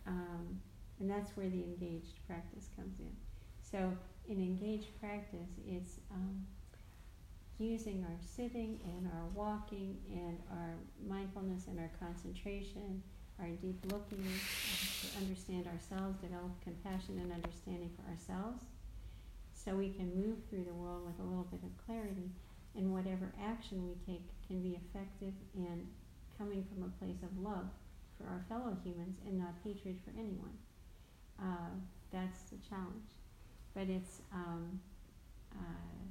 um, 0.05 0.59
and 0.99 1.09
that's 1.09 1.35
where 1.35 1.49
the 1.49 1.63
engaged 1.63 2.19
practice 2.27 2.69
comes 2.75 2.99
in. 2.99 3.15
So 3.63 3.97
in 4.27 4.39
engaged 4.39 4.87
practice, 4.99 5.49
it's 5.67 5.99
um, 6.11 6.45
using 7.57 8.03
our 8.03 8.17
sitting 8.19 8.79
and 8.83 9.07
our 9.13 9.25
walking 9.33 9.97
and 10.11 10.37
our 10.51 10.75
mindfulness 11.07 11.67
and 11.67 11.79
our 11.79 11.91
concentration, 11.99 13.01
our 13.39 13.49
deep 13.61 13.79
looking 13.91 14.23
to 14.23 15.17
understand 15.17 15.67
ourselves, 15.67 16.17
develop 16.21 16.51
compassion 16.63 17.19
and 17.19 17.31
understanding 17.31 17.89
for 17.95 18.09
ourselves, 18.09 18.63
so 19.53 19.75
we 19.75 19.89
can 19.89 20.09
move 20.15 20.37
through 20.49 20.63
the 20.63 20.73
world 20.73 21.05
with 21.05 21.19
a 21.19 21.27
little 21.27 21.47
bit 21.51 21.61
of 21.63 21.85
clarity, 21.85 22.29
and 22.75 22.91
whatever 22.91 23.31
action 23.43 23.85
we 23.85 23.93
take 24.11 24.25
can 24.47 24.61
be 24.61 24.79
effective 24.79 25.33
and 25.55 25.87
coming 26.37 26.65
from 26.65 26.83
a 26.83 27.03
place 27.03 27.21
of 27.21 27.37
love 27.37 27.69
for 28.17 28.25
our 28.25 28.43
fellow 28.49 28.75
humans 28.83 29.17
and 29.27 29.37
not 29.37 29.53
hatred 29.63 29.97
for 30.03 30.11
anyone. 30.17 30.57
Uh, 31.39 31.73
that's 32.11 32.49
the 32.49 32.57
challenge 32.69 33.20
but 33.73 33.87
it's 33.89 34.21
um, 34.33 34.79
uh, 35.55 36.01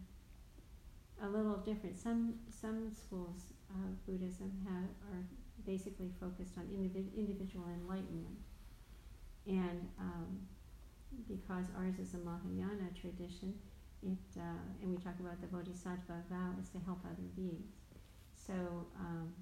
a 1.22 1.28
little 1.28 1.58
different. 1.58 1.98
Some 1.98 2.34
some 2.48 2.92
schools 2.92 3.52
of 3.70 4.06
Buddhism 4.06 4.52
have 4.64 4.90
are 5.12 5.24
basically 5.66 6.10
focused 6.18 6.56
on 6.56 6.64
individ- 6.64 7.14
individual 7.16 7.66
enlightenment, 7.68 8.38
and 9.46 9.88
um, 9.98 10.48
because 11.28 11.66
ours 11.76 11.98
is 11.98 12.14
a 12.14 12.18
Mahayana 12.18 12.88
tradition, 12.98 13.54
it 14.02 14.18
uh, 14.38 14.62
and 14.82 14.90
we 14.90 14.96
talk 14.96 15.18
about 15.20 15.40
the 15.40 15.48
Bodhisattva 15.48 16.24
vow 16.30 16.54
is 16.60 16.68
to 16.70 16.78
help 16.86 17.00
other 17.04 17.28
beings. 17.36 17.76
So 18.34 18.86
um, 18.98 19.32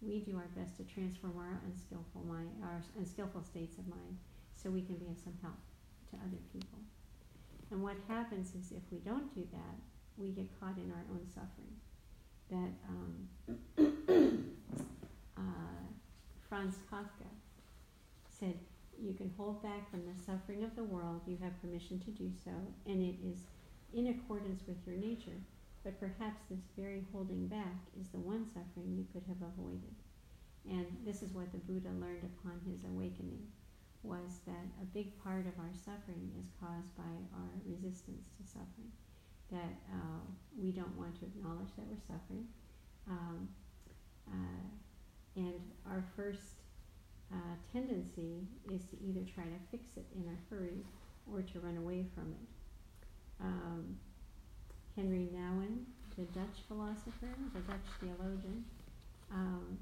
we 0.00 0.20
do 0.20 0.36
our 0.36 0.48
best 0.56 0.76
to 0.78 0.84
transform 0.84 1.36
our 1.36 1.60
unskillful 1.66 2.24
mind, 2.24 2.50
our 2.64 2.80
unskillful 2.98 3.42
states 3.42 3.76
of 3.78 3.86
mind, 3.88 4.16
so 4.56 4.70
we 4.70 4.82
can 4.82 4.96
be 4.96 5.06
of 5.06 5.18
some 5.18 5.36
help 5.42 5.58
to 6.10 6.16
other 6.16 6.40
people. 6.52 6.78
And 7.70 7.82
what 7.82 7.96
happens 8.08 8.54
is 8.54 8.72
if 8.72 8.82
we 8.90 8.98
don't 8.98 9.34
do 9.34 9.46
that, 9.52 9.76
we 10.16 10.28
get 10.30 10.48
caught 10.58 10.76
in 10.76 10.90
our 10.90 11.04
own 11.10 11.26
suffering. 11.34 11.76
That 12.50 12.72
um, 12.88 13.28
uh, 15.36 15.40
Franz 16.48 16.76
Kafka 16.90 17.28
said, 18.28 18.58
you 19.00 19.14
can 19.14 19.32
hold 19.36 19.62
back 19.62 19.90
from 19.90 20.00
the 20.06 20.24
suffering 20.24 20.64
of 20.64 20.74
the 20.74 20.82
world, 20.82 21.20
you 21.26 21.38
have 21.42 21.60
permission 21.60 22.00
to 22.00 22.10
do 22.10 22.30
so, 22.44 22.50
and 22.86 23.02
it 23.02 23.14
is 23.24 23.38
in 23.94 24.08
accordance 24.08 24.62
with 24.66 24.78
your 24.86 24.96
nature. 24.96 25.38
But 25.84 26.00
perhaps 26.00 26.42
this 26.50 26.64
very 26.76 27.04
holding 27.12 27.46
back 27.46 27.78
is 28.00 28.08
the 28.08 28.18
one 28.18 28.46
suffering 28.46 28.96
you 28.96 29.06
could 29.12 29.22
have 29.28 29.40
avoided. 29.40 29.94
And 30.68 30.86
this 31.06 31.22
is 31.22 31.32
what 31.32 31.52
the 31.52 31.58
Buddha 31.58 31.88
learned 32.00 32.24
upon 32.24 32.60
his 32.68 32.84
awakening 32.84 33.46
was 34.02 34.40
that 34.46 34.66
a 34.80 34.86
big 34.94 35.10
part 35.22 35.46
of 35.46 35.58
our 35.58 35.72
suffering 35.74 36.30
is 36.38 36.46
caused 36.60 36.94
by 36.96 37.12
our 37.34 37.50
resistance 37.66 38.28
to 38.38 38.46
suffering. 38.46 38.92
That 39.50 39.74
uh, 39.92 40.22
we 40.56 40.72
don't 40.72 40.96
want 40.96 41.18
to 41.20 41.26
acknowledge 41.26 41.72
that 41.76 41.86
we're 41.88 42.06
suffering. 42.06 42.46
Um, 43.08 43.48
uh, 44.28 44.68
and 45.36 45.60
our 45.86 46.04
first 46.16 46.60
uh, 47.32 47.54
tendency 47.72 48.46
is 48.70 48.82
to 48.90 48.96
either 49.02 49.20
try 49.34 49.44
to 49.44 49.58
fix 49.70 49.84
it 49.96 50.06
in 50.14 50.24
a 50.28 50.36
hurry 50.48 50.84
or 51.30 51.42
to 51.42 51.60
run 51.60 51.76
away 51.76 52.04
from 52.14 52.32
it. 52.32 52.48
Um, 53.40 53.96
Henri 54.96 55.28
Nouwen, 55.32 55.84
the 56.16 56.24
Dutch 56.38 56.66
philosopher, 56.66 57.32
the 57.54 57.60
Dutch 57.60 57.86
theologian, 58.00 58.64
um, 59.32 59.78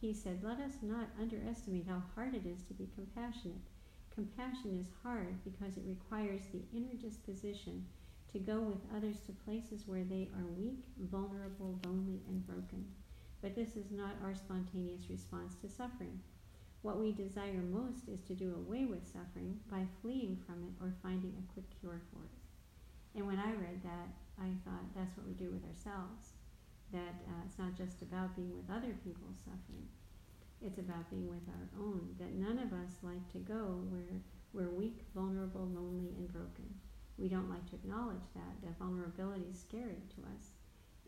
he 0.00 0.14
said, 0.14 0.44
Let 0.44 0.60
us 0.60 0.78
not 0.80 1.08
underestimate 1.20 1.86
how 1.88 2.02
hard 2.14 2.34
it 2.34 2.46
is 2.46 2.62
to 2.68 2.74
be 2.74 2.88
compassionate. 2.94 3.66
Compassion 4.14 4.78
is 4.80 4.92
hard 5.02 5.42
because 5.44 5.76
it 5.76 5.84
requires 5.86 6.42
the 6.52 6.62
inner 6.76 6.94
disposition 6.94 7.84
to 8.32 8.38
go 8.38 8.60
with 8.60 8.78
others 8.94 9.20
to 9.26 9.32
places 9.44 9.86
where 9.86 10.04
they 10.04 10.28
are 10.36 10.46
weak, 10.56 10.84
vulnerable, 11.10 11.80
lonely, 11.84 12.20
and 12.28 12.46
broken. 12.46 12.84
But 13.42 13.54
this 13.54 13.76
is 13.76 13.90
not 13.90 14.16
our 14.22 14.34
spontaneous 14.34 15.08
response 15.10 15.54
to 15.62 15.68
suffering. 15.68 16.20
What 16.82 17.00
we 17.00 17.12
desire 17.12 17.62
most 17.62 18.08
is 18.08 18.20
to 18.26 18.34
do 18.34 18.54
away 18.54 18.84
with 18.84 19.06
suffering 19.06 19.58
by 19.70 19.86
fleeing 20.00 20.38
from 20.46 20.62
it 20.62 20.84
or 20.84 20.94
finding 21.02 21.34
a 21.34 21.52
quick 21.52 21.66
cure 21.80 22.02
for 22.12 22.22
it. 22.22 23.18
And 23.18 23.26
when 23.26 23.38
I 23.38 23.50
read 23.50 23.82
that, 23.82 24.08
I 24.38 24.50
thought 24.64 24.94
that's 24.94 25.16
what 25.16 25.26
we 25.26 25.32
do 25.34 25.50
with 25.50 25.64
ourselves 25.64 26.37
that 26.92 27.14
uh, 27.28 27.42
it's 27.46 27.58
not 27.58 27.76
just 27.76 28.02
about 28.02 28.34
being 28.36 28.56
with 28.56 28.70
other 28.70 28.94
people's 29.04 29.38
suffering. 29.44 29.88
It's 30.60 30.78
about 30.78 31.10
being 31.10 31.28
with 31.28 31.46
our 31.48 31.68
own. 31.78 32.14
That 32.18 32.34
none 32.34 32.58
of 32.58 32.72
us 32.72 32.98
like 33.02 33.30
to 33.32 33.38
go 33.38 33.84
where 33.90 34.20
we're 34.52 34.70
weak, 34.74 35.04
vulnerable, 35.14 35.68
lonely, 35.72 36.14
and 36.16 36.32
broken. 36.32 36.66
we 37.18 37.28
don't 37.28 37.50
like 37.50 37.68
to 37.70 37.76
acknowledge 37.76 38.26
that. 38.34 38.54
That 38.62 38.78
vulnerability 38.78 39.44
is 39.50 39.58
scary 39.58 40.02
to 40.16 40.22
us. 40.34 40.50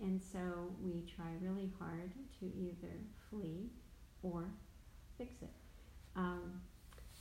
And 0.00 0.20
so 0.20 0.72
we 0.82 1.04
try 1.16 1.30
really 1.40 1.70
hard 1.78 2.12
to 2.40 2.46
either 2.46 2.94
flee 3.28 3.70
or 4.22 4.44
fix 5.18 5.34
it. 5.42 5.50
Um, 6.16 6.60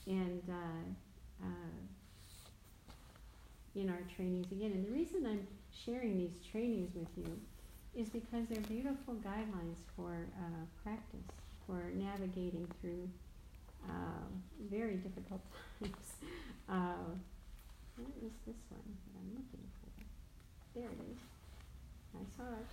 and 0.07 0.41
uh, 0.49 1.45
uh, 1.45 1.79
in 3.75 3.89
our 3.89 4.01
trainings 4.15 4.51
again, 4.51 4.71
and 4.71 4.85
the 4.85 4.91
reason 4.91 5.25
I'm 5.25 5.47
sharing 5.71 6.17
these 6.17 6.37
trainings 6.51 6.95
with 6.95 7.09
you 7.15 7.39
is 7.99 8.07
because 8.09 8.47
they're 8.49 8.61
beautiful 8.61 9.13
guidelines 9.15 9.83
for 9.95 10.25
uh, 10.39 10.63
practice, 10.83 11.27
for 11.67 11.91
navigating 11.93 12.65
through 12.79 13.09
uh, 13.89 14.23
very 14.71 14.95
difficult 14.95 15.41
times. 15.81 16.13
Uh, 16.69 17.11
where 17.97 18.07
is 18.23 18.31
this 18.47 18.55
one 18.69 18.87
that 18.87 19.19
I'm 19.19 19.29
looking 19.35 19.67
for? 19.83 19.91
There 20.79 20.87
it 20.87 21.01
is. 21.11 21.19
I 22.15 22.23
saw 22.37 22.49
it. 22.55 22.67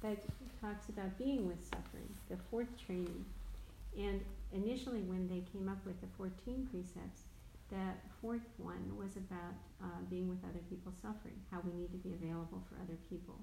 That 0.00 0.16
talks 0.62 0.88
about 0.88 1.18
being 1.18 1.46
with 1.46 1.62
suffering, 1.64 2.08
the 2.30 2.36
fourth 2.50 2.68
training. 2.86 3.24
And 3.98 4.24
initially, 4.54 5.00
when 5.00 5.28
they 5.28 5.42
came 5.52 5.68
up 5.68 5.84
with 5.84 6.00
the 6.00 6.06
14 6.16 6.68
precepts, 6.70 7.27
that 7.70 8.00
fourth 8.20 8.48
one 8.56 8.96
was 8.96 9.16
about 9.16 9.54
uh, 9.82 10.00
being 10.08 10.28
with 10.28 10.40
other 10.44 10.62
people 10.70 10.92
suffering, 10.92 11.36
how 11.50 11.60
we 11.60 11.72
need 11.72 11.92
to 11.92 12.00
be 12.00 12.14
available 12.14 12.62
for 12.68 12.80
other 12.80 12.96
people. 13.10 13.36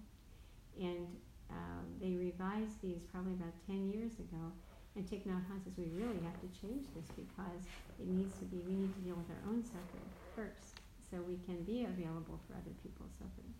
And 0.79 1.07
um, 1.51 1.85
they 2.01 2.17
revised 2.17 2.81
these 2.81 3.05
probably 3.13 3.33
about 3.33 3.53
10 3.67 3.91
years 3.93 4.17
ago. 4.17 4.51
And 4.95 5.05
Thich 5.05 5.27
Nhat 5.27 5.45
Hanh 5.51 5.61
says 5.63 5.77
we 5.77 5.91
really 5.93 6.19
have 6.23 6.39
to 6.41 6.49
change 6.55 6.87
this 6.95 7.05
because 7.13 7.61
it 7.99 8.07
needs 8.07 8.33
to 8.39 8.45
be, 8.45 8.63
we 8.65 8.73
need 8.73 8.93
to 8.95 9.01
deal 9.05 9.15
with 9.15 9.29
our 9.29 9.43
own 9.51 9.61
suffering 9.61 10.09
first 10.33 10.79
so 11.11 11.21
we 11.21 11.37
can 11.45 11.61
be 11.63 11.85
available 11.85 12.39
for 12.47 12.55
other 12.55 12.73
people's 12.81 13.13
suffering. 13.19 13.53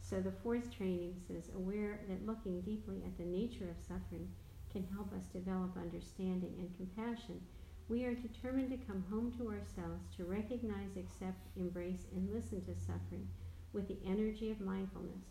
So 0.00 0.20
the 0.20 0.32
fourth 0.32 0.72
training 0.72 1.20
says 1.26 1.50
aware 1.54 2.00
that 2.08 2.24
looking 2.24 2.62
deeply 2.62 3.02
at 3.04 3.18
the 3.18 3.28
nature 3.28 3.68
of 3.68 3.76
suffering 3.76 4.30
can 4.72 4.86
help 4.94 5.12
us 5.12 5.26
develop 5.32 5.76
understanding 5.76 6.54
and 6.56 6.70
compassion 6.76 7.42
we 7.88 8.04
are 8.04 8.14
determined 8.14 8.70
to 8.70 8.86
come 8.86 9.02
home 9.10 9.32
to 9.38 9.48
ourselves, 9.48 10.04
to 10.14 10.24
recognize, 10.24 10.96
accept, 10.96 11.48
embrace, 11.56 12.04
and 12.14 12.30
listen 12.30 12.62
to 12.64 12.74
suffering 12.74 13.26
with 13.72 13.88
the 13.88 13.98
energy 14.06 14.50
of 14.50 14.60
mindfulness. 14.60 15.24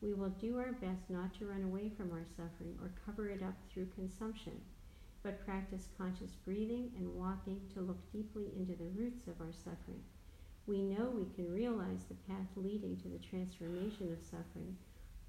We 0.00 0.14
will 0.14 0.30
do 0.30 0.56
our 0.58 0.72
best 0.72 1.10
not 1.10 1.34
to 1.34 1.46
run 1.46 1.64
away 1.64 1.90
from 1.96 2.12
our 2.12 2.24
suffering 2.24 2.78
or 2.80 2.92
cover 3.04 3.28
it 3.28 3.42
up 3.42 3.56
through 3.68 3.88
consumption, 3.94 4.58
but 5.22 5.44
practice 5.44 5.88
conscious 5.98 6.34
breathing 6.44 6.92
and 6.96 7.14
walking 7.14 7.60
to 7.74 7.82
look 7.82 7.98
deeply 8.10 8.52
into 8.56 8.74
the 8.74 8.88
roots 8.96 9.26
of 9.26 9.40
our 9.40 9.52
suffering. 9.52 10.02
We 10.66 10.82
know 10.82 11.10
we 11.10 11.26
can 11.34 11.52
realize 11.52 12.04
the 12.08 12.32
path 12.32 12.48
leading 12.56 12.96
to 12.98 13.08
the 13.08 13.18
transformation 13.18 14.12
of 14.12 14.22
suffering 14.22 14.76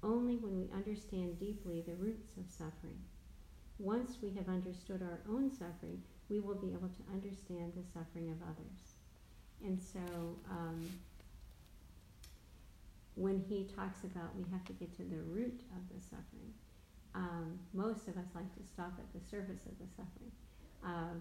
only 0.02 0.36
when 0.36 0.56
we 0.56 0.70
understand 0.74 1.38
deeply 1.38 1.82
the 1.82 1.94
roots 1.94 2.30
of 2.38 2.50
suffering. 2.50 2.98
Once 3.78 4.18
we 4.22 4.30
have 4.30 4.48
understood 4.48 5.02
our 5.02 5.20
own 5.28 5.50
suffering, 5.50 6.02
we 6.30 6.38
will 6.38 6.54
be 6.54 6.68
able 6.72 6.88
to 6.88 7.02
understand 7.12 7.72
the 7.74 7.84
suffering 7.92 8.30
of 8.30 8.38
others. 8.46 8.94
And 9.64 9.78
so 9.82 10.38
um, 10.48 10.88
when 13.16 13.44
he 13.48 13.68
talks 13.76 14.04
about 14.04 14.34
we 14.36 14.44
have 14.52 14.64
to 14.66 14.72
get 14.72 14.96
to 14.96 15.02
the 15.02 15.20
root 15.26 15.60
of 15.76 15.82
the 15.92 16.00
suffering, 16.00 16.54
um, 17.14 17.58
most 17.74 18.06
of 18.06 18.16
us 18.16 18.30
like 18.34 18.48
to 18.54 18.62
stop 18.64 18.94
at 18.96 19.12
the 19.12 19.20
surface 19.28 19.66
of 19.66 19.76
the 19.82 19.90
suffering. 19.96 20.32
Uh, 20.86 21.18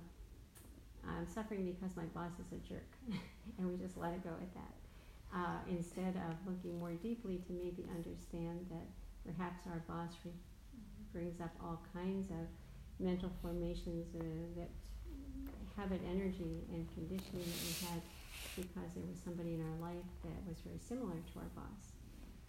I'm 1.08 1.28
suffering 1.28 1.66
because 1.66 1.96
my 1.98 2.06
boss 2.14 2.32
is 2.40 2.54
a 2.54 2.62
jerk, 2.68 2.92
and 3.58 3.68
we 3.68 3.76
just 3.84 3.98
let 3.98 4.14
it 4.14 4.24
go 4.24 4.30
at 4.30 4.54
that. 4.54 4.74
Uh, 5.34 5.60
instead 5.70 6.16
of 6.16 6.34
looking 6.46 6.80
more 6.80 6.94
deeply 6.94 7.42
to 7.48 7.54
maybe 7.54 7.86
understand 7.96 8.66
that 8.70 8.88
perhaps 9.26 9.66
our 9.68 9.82
boss 9.88 10.14
re- 10.26 10.32
brings 11.14 11.40
up 11.42 11.52
all 11.62 11.82
kinds 11.94 12.30
of 12.32 12.48
mental 13.00 13.32
formations 13.42 14.08
uh, 14.16 14.60
that 14.60 14.70
habit 15.76 16.02
energy 16.10 16.66
and 16.72 16.88
conditioning 16.94 17.46
that 17.46 17.62
we 17.64 17.74
had 17.88 18.02
because 18.56 18.92
there 18.96 19.08
was 19.08 19.20
somebody 19.24 19.56
in 19.56 19.62
our 19.64 19.80
life 19.80 20.10
that 20.24 20.40
was 20.48 20.60
very 20.66 20.80
similar 20.80 21.16
to 21.16 21.34
our 21.40 21.52
boss 21.56 21.96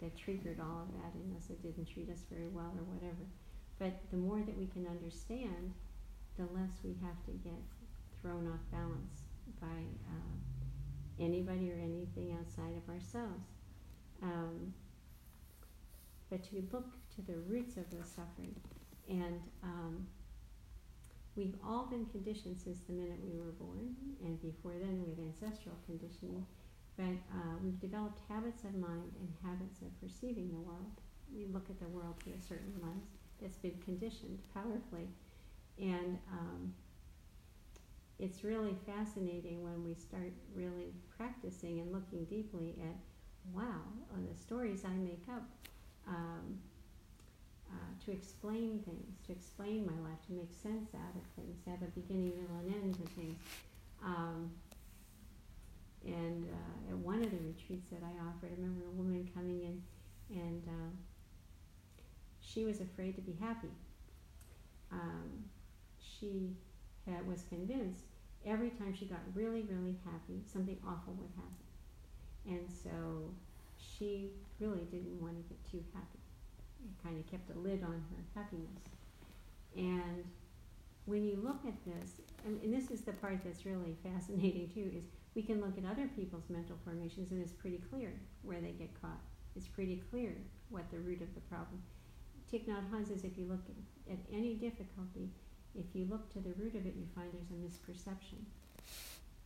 that 0.01 0.17
triggered 0.17 0.59
all 0.59 0.83
of 0.83 0.91
that 0.99 1.13
in 1.15 1.31
us 1.37 1.45
that 1.47 1.61
didn't 1.61 1.85
treat 1.85 2.09
us 2.09 2.25
very 2.29 2.49
well 2.49 2.73
or 2.75 2.85
whatever. 2.91 3.23
But 3.79 3.93
the 4.11 4.17
more 4.17 4.39
that 4.39 4.57
we 4.57 4.67
can 4.67 4.87
understand, 4.87 5.73
the 6.37 6.43
less 6.53 6.81
we 6.83 6.95
have 7.05 7.17
to 7.25 7.31
get 7.43 7.61
thrown 8.21 8.47
off 8.47 8.61
balance 8.71 9.21
by 9.61 9.81
uh, 10.09 10.35
anybody 11.19 11.71
or 11.71 11.79
anything 11.79 12.35
outside 12.39 12.73
of 12.77 12.89
ourselves. 12.89 13.45
Um, 14.21 14.73
but 16.29 16.43
to 16.49 16.63
look 16.71 16.89
to 17.15 17.21
the 17.21 17.37
roots 17.47 17.77
of 17.77 17.89
the 17.89 18.03
suffering 18.05 18.55
and 19.09 19.41
um, 19.63 20.07
We've 21.35 21.55
all 21.65 21.85
been 21.85 22.05
conditioned 22.07 22.59
since 22.59 22.79
the 22.81 22.93
minute 22.93 23.19
we 23.23 23.39
were 23.39 23.53
born, 23.53 23.95
and 24.23 24.41
before 24.41 24.73
then 24.79 25.03
with 25.07 25.17
ancestral 25.19 25.75
conditioning, 25.85 26.45
but 26.97 27.15
uh, 27.31 27.55
we've 27.63 27.79
developed 27.79 28.19
habits 28.27 28.63
of 28.63 28.75
mind 28.75 29.13
and 29.19 29.29
habits 29.43 29.81
of 29.81 29.87
perceiving 30.01 30.51
the 30.51 30.59
world. 30.59 30.91
We 31.33 31.45
look 31.45 31.69
at 31.69 31.79
the 31.79 31.87
world 31.87 32.15
through 32.21 32.33
a 32.37 32.41
certain 32.41 32.73
lens 32.81 33.07
that's 33.41 33.57
been 33.57 33.79
conditioned 33.83 34.39
powerfully. 34.53 35.07
And 35.79 36.19
um, 36.31 36.73
it's 38.19 38.43
really 38.43 38.75
fascinating 38.85 39.63
when 39.63 39.83
we 39.83 39.95
start 39.95 40.33
really 40.53 40.93
practicing 41.17 41.79
and 41.79 41.91
looking 41.91 42.25
deeply 42.25 42.75
at, 42.83 42.95
wow, 43.53 43.81
the 44.29 44.37
stories 44.37 44.83
I 44.85 44.93
make 44.93 45.23
up 45.33 45.43
um, 46.07 46.59
uh, 47.71 48.05
to 48.05 48.11
explain 48.11 48.81
things, 48.85 49.17
to 49.25 49.31
explain 49.31 49.85
my 49.85 50.09
life, 50.09 50.19
to 50.27 50.33
make 50.33 50.51
sense 50.51 50.89
out 50.93 51.15
of 51.15 51.23
things, 51.35 51.57
to 51.63 51.69
have 51.69 51.81
a 51.81 51.91
beginning, 51.95 52.33
middle, 52.35 52.59
and 52.59 52.73
end 52.73 52.93
to 52.95 53.07
things. 53.15 53.37
Um, 54.03 54.51
and 56.05 56.45
uh, 56.45 56.91
at 56.91 56.97
one 56.97 57.23
of 57.23 57.31
the 57.31 57.37
retreats 57.37 57.87
that 57.91 58.01
I 58.03 58.13
offered, 58.27 58.49
I 58.51 58.55
remember 58.59 58.85
a 58.87 58.95
woman 58.97 59.29
coming 59.33 59.61
in 59.61 59.81
and 60.35 60.63
uh, 60.67 60.91
she 62.41 62.65
was 62.65 62.81
afraid 62.81 63.15
to 63.15 63.21
be 63.21 63.37
happy. 63.39 63.71
Um, 64.91 65.45
she 65.99 66.55
had, 67.05 67.27
was 67.27 67.43
convinced 67.49 68.05
every 68.45 68.71
time 68.71 68.95
she 68.97 69.05
got 69.05 69.19
really, 69.35 69.65
really 69.69 69.95
happy, 70.05 70.41
something 70.51 70.77
awful 70.85 71.13
would 71.13 71.29
happen. 71.35 72.59
And 72.59 72.67
so 72.71 73.29
she 73.77 74.31
really 74.59 74.85
didn't 74.91 75.21
want 75.21 75.35
to 75.35 75.43
get 75.47 75.71
too 75.71 75.83
happy 75.93 76.20
kind 77.03 77.19
of 77.19 77.29
kept 77.29 77.49
a 77.55 77.59
lid 77.59 77.83
on 77.83 78.03
her 78.11 78.41
happiness. 78.41 78.81
And 79.75 80.23
when 81.05 81.23
you 81.23 81.39
look 81.41 81.59
at 81.65 81.73
this, 81.85 82.21
and, 82.45 82.61
and 82.61 82.73
this 82.73 82.91
is 82.91 83.01
the 83.01 83.13
part 83.13 83.39
that's 83.43 83.65
really 83.65 83.95
fascinating 84.03 84.69
too, 84.73 84.91
is 84.95 85.03
we 85.35 85.41
can 85.41 85.61
look 85.61 85.77
at 85.77 85.85
other 85.89 86.09
people's 86.15 86.49
mental 86.49 86.77
formations 86.83 87.31
and 87.31 87.41
it's 87.41 87.53
pretty 87.53 87.81
clear 87.89 88.13
where 88.43 88.59
they 88.59 88.71
get 88.71 88.89
caught. 89.01 89.21
It's 89.55 89.67
pretty 89.67 90.01
clear 90.11 90.35
what 90.69 90.89
the 90.91 90.99
root 90.99 91.21
of 91.21 91.33
the 91.33 91.41
problem. 91.41 91.81
Thich 92.51 92.67
Nhat 92.67 92.89
Hanh 92.91 93.07
says 93.07 93.23
if 93.23 93.37
you 93.37 93.45
look 93.45 93.63
at, 94.09 94.17
any 94.33 94.55
difficulty, 94.55 95.29
if 95.73 95.85
you 95.93 96.05
look 96.09 96.31
to 96.33 96.39
the 96.39 96.53
root 96.59 96.75
of 96.75 96.85
it, 96.85 96.95
you 96.97 97.07
find 97.15 97.29
there's 97.31 97.51
a 97.51 97.53
misperception. 97.53 98.43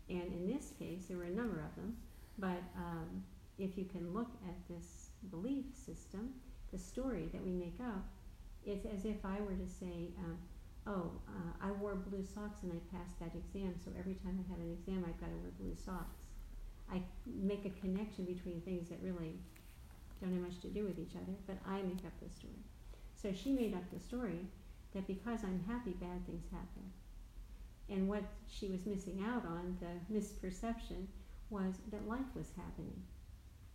And 0.10 0.34
in 0.34 0.48
this 0.48 0.72
case, 0.80 1.06
there 1.08 1.18
were 1.18 1.26
a 1.26 1.30
number 1.30 1.60
of 1.60 1.76
them, 1.76 1.98
but 2.40 2.62
um, 2.76 3.24
if 3.60 3.78
you 3.78 3.86
can 3.86 4.14
look 4.14 4.32
at 4.48 4.56
this 4.68 5.10
belief 5.30 5.66
system, 5.74 6.34
the 6.76 6.82
story 6.82 7.30
that 7.32 7.44
we 7.46 7.54
make 7.54 7.80
up, 7.80 8.04
it's 8.66 8.86
as 8.86 9.06
if 9.06 9.24
I 9.24 9.40
were 9.40 9.56
to 9.56 9.70
say, 9.80 10.12
uh, 10.20 10.92
oh, 10.92 11.12
uh, 11.30 11.52
I 11.62 11.72
wore 11.72 11.96
blue 11.96 12.22
socks 12.22 12.64
and 12.64 12.74
I 12.74 12.82
passed 12.92 13.18
that 13.22 13.32
exam, 13.34 13.76
so 13.80 13.92
every 13.98 14.16
time 14.16 14.44
I 14.44 14.52
have 14.52 14.60
an 14.60 14.76
exam, 14.76 15.06
I've 15.08 15.20
got 15.22 15.32
to 15.32 15.40
wear 15.40 15.56
blue 15.58 15.76
socks. 15.76 16.20
I 16.92 17.02
make 17.26 17.64
a 17.66 17.72
connection 17.80 18.26
between 18.26 18.60
things 18.62 18.90
that 18.90 19.00
really 19.02 19.40
don't 20.20 20.34
have 20.34 20.42
much 20.42 20.60
to 20.62 20.68
do 20.68 20.84
with 20.84 21.00
each 21.00 21.16
other, 21.16 21.32
but 21.48 21.56
I 21.66 21.82
make 21.82 22.04
up 22.04 22.14
the 22.22 22.30
story. 22.30 22.60
So 23.16 23.32
she 23.32 23.52
made 23.54 23.74
up 23.74 23.88
the 23.94 24.00
story 24.00 24.44
that 24.94 25.08
because 25.08 25.44
I'm 25.44 25.64
happy, 25.68 25.92
bad 25.92 26.26
things 26.26 26.44
happen. 26.52 26.92
And 27.88 28.10
what 28.10 28.24
she 28.50 28.68
was 28.68 28.86
missing 28.86 29.24
out 29.24 29.46
on, 29.46 29.78
the 29.80 29.96
misperception, 30.12 31.08
was 31.50 31.76
that 31.92 32.08
life 32.08 32.36
was 32.36 32.52
happening. 32.58 33.00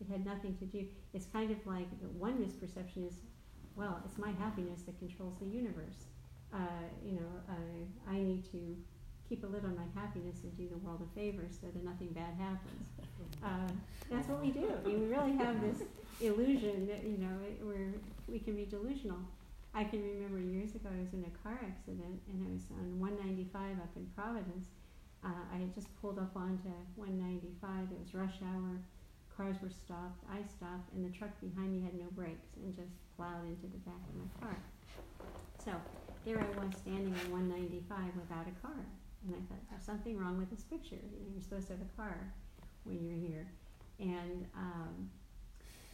It 0.00 0.10
had 0.10 0.24
nothing 0.24 0.56
to 0.56 0.64
do. 0.64 0.86
It's 1.12 1.26
kind 1.26 1.50
of 1.50 1.58
like 1.66 1.88
one 2.18 2.38
misperception 2.38 3.06
is, 3.06 3.14
well, 3.76 4.00
it's 4.04 4.18
my 4.18 4.30
happiness 4.32 4.82
that 4.82 4.98
controls 4.98 5.34
the 5.40 5.46
universe. 5.46 6.06
Uh, 6.52 6.58
you 7.04 7.12
know, 7.12 7.30
uh, 7.48 8.10
I 8.10 8.16
need 8.18 8.44
to 8.52 8.76
keep 9.28 9.44
a 9.44 9.46
lid 9.46 9.64
on 9.64 9.76
my 9.76 10.00
happiness 10.00 10.38
and 10.42 10.56
do 10.56 10.68
the 10.68 10.78
world 10.78 11.06
a 11.06 11.14
favor 11.14 11.44
so 11.50 11.66
that 11.72 11.84
nothing 11.84 12.08
bad 12.08 12.34
happens. 12.38 12.88
Uh, 13.44 13.70
that's 14.10 14.28
what 14.28 14.42
we 14.42 14.50
do. 14.50 14.68
I 14.68 14.86
mean, 14.86 15.00
we 15.00 15.06
really 15.06 15.32
have 15.36 15.60
this 15.62 15.86
illusion 16.20 16.86
that 16.88 17.04
you 17.04 17.16
know 17.16 17.32
where 17.62 17.94
we 18.28 18.38
can 18.38 18.54
be 18.54 18.66
delusional. 18.66 19.16
I 19.72 19.84
can 19.84 20.02
remember 20.02 20.40
years 20.40 20.74
ago 20.74 20.88
I 20.92 21.00
was 21.00 21.12
in 21.14 21.24
a 21.24 21.32
car 21.42 21.58
accident 21.64 22.20
and 22.28 22.44
I 22.44 22.52
was 22.52 22.64
on 22.72 22.98
195 23.00 23.78
up 23.78 23.88
in 23.96 24.06
Providence, 24.16 24.68
uh, 25.24 25.28
I 25.52 25.58
had 25.58 25.74
just 25.74 25.88
pulled 26.00 26.18
up 26.18 26.34
onto 26.34 26.70
one 26.96 27.18
ninety-five, 27.18 27.92
it 27.92 27.98
was 28.00 28.14
rush 28.14 28.40
hour, 28.42 28.80
cars 29.36 29.56
were 29.62 29.70
stopped, 29.70 30.22
I 30.30 30.42
stopped, 30.46 30.92
and 30.94 31.04
the 31.04 31.16
truck 31.16 31.30
behind 31.40 31.72
me 31.72 31.80
had 31.82 31.94
no 31.94 32.06
brakes 32.12 32.48
and 32.62 32.74
just 32.74 32.92
plowed 33.16 33.46
into 33.46 33.66
the 33.66 33.80
back 33.84 34.00
of 34.08 34.14
my 34.16 34.28
car. 34.40 34.56
So, 35.64 35.72
there 36.24 36.38
I 36.38 36.48
was 36.58 36.74
standing 36.76 37.14
on 37.14 37.32
one 37.32 37.48
ninety-five 37.48 38.12
without 38.16 38.46
a 38.46 38.56
car, 38.60 38.80
and 39.26 39.34
I 39.34 39.40
thought, 39.48 39.62
there's 39.70 39.84
something 39.84 40.18
wrong 40.18 40.38
with 40.38 40.50
this 40.50 40.62
picture, 40.62 40.96
you 40.96 41.20
know, 41.20 41.32
you're 41.32 41.42
supposed 41.42 41.68
to 41.68 41.74
have 41.74 41.82
a 41.82 41.96
car 41.96 42.16
when 42.84 43.04
you're 43.04 43.18
here. 43.18 43.46
And, 43.98 44.46
um, 44.56 45.10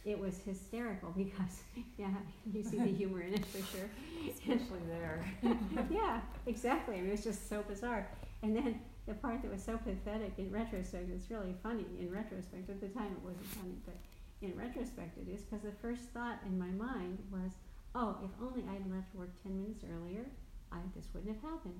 it 0.07 0.17
was 0.17 0.37
hysterical 0.39 1.11
because, 1.17 1.63
yeah, 1.97 2.13
you 2.51 2.63
see 2.63 2.77
the 2.77 2.85
humor 2.85 3.21
in 3.21 3.33
it 3.33 3.45
for 3.45 3.59
sure. 3.75 3.89
Especially 4.29 4.79
there. 4.87 5.25
yeah, 5.91 6.21
exactly. 6.45 6.95
I 6.95 6.99
mean, 6.99 7.09
it 7.09 7.11
was 7.11 7.23
just 7.23 7.49
so 7.49 7.61
bizarre. 7.67 8.07
And 8.41 8.55
then 8.55 8.79
the 9.07 9.13
part 9.15 9.41
that 9.41 9.51
was 9.51 9.63
so 9.63 9.77
pathetic 9.77 10.33
in 10.37 10.51
retrospect, 10.51 11.09
it's 11.09 11.31
really 11.31 11.55
funny 11.63 11.85
in 11.99 12.11
retrospect. 12.11 12.69
At 12.69 12.81
the 12.81 12.89
time, 12.89 13.15
it 13.15 13.23
wasn't 13.23 13.47
funny, 13.55 13.79
but 13.85 13.95
in 14.41 14.55
retrospect, 14.55 15.17
it 15.17 15.31
is 15.31 15.41
because 15.41 15.63
the 15.63 15.71
first 15.81 16.11
thought 16.13 16.39
in 16.45 16.59
my 16.59 16.67
mind 16.67 17.17
was, 17.31 17.51
oh, 17.95 18.17
if 18.21 18.29
only 18.43 18.63
I'd 18.67 18.85
left 18.91 19.15
work 19.15 19.31
10 19.41 19.55
minutes 19.55 19.83
earlier, 19.87 20.25
I, 20.71 20.77
this 20.93 21.07
wouldn't 21.13 21.33
have 21.33 21.41
happened. 21.41 21.79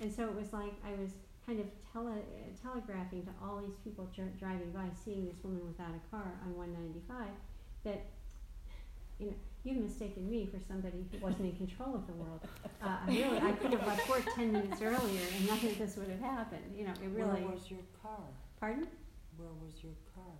And 0.00 0.12
so 0.12 0.24
it 0.24 0.34
was 0.34 0.52
like 0.52 0.72
I 0.82 0.96
was 0.98 1.12
kind 1.46 1.60
of 1.60 1.66
tele, 1.92 2.24
telegraphing 2.62 3.22
to 3.24 3.32
all 3.44 3.60
these 3.60 3.76
people 3.84 4.08
dr- 4.16 4.38
driving 4.40 4.72
by, 4.72 4.88
seeing 5.04 5.26
this 5.26 5.36
woman 5.44 5.60
without 5.66 5.92
a 5.92 6.02
car 6.10 6.32
on 6.42 6.56
195, 6.56 7.28
that 7.84 8.06
you 9.20 9.26
know 9.26 9.36
you've 9.64 9.82
mistaken 9.82 10.30
me 10.30 10.46
for 10.46 10.60
somebody 10.68 11.06
who 11.10 11.18
wasn't 11.18 11.46
in 11.46 11.56
control 11.56 11.94
of 11.94 12.06
the 12.06 12.12
world. 12.12 12.40
Uh, 12.82 12.98
I 13.06 13.08
really, 13.08 13.38
I 13.38 13.52
could 13.52 13.72
have 13.72 13.86
left 13.86 14.08
work 14.08 14.22
ten 14.34 14.52
minutes 14.52 14.80
earlier, 14.82 15.22
and 15.36 15.46
nothing 15.46 15.70
of 15.70 15.78
this 15.78 15.96
would 15.96 16.08
have 16.08 16.20
happened. 16.20 16.74
You 16.76 16.84
know, 16.84 16.92
it 17.02 17.08
really. 17.08 17.42
Where 17.42 17.52
was 17.52 17.70
your 17.70 17.80
car? 18.02 18.20
Pardon? 18.60 18.86
Where 19.36 19.48
was 19.64 19.82
your 19.82 19.94
car? 20.14 20.32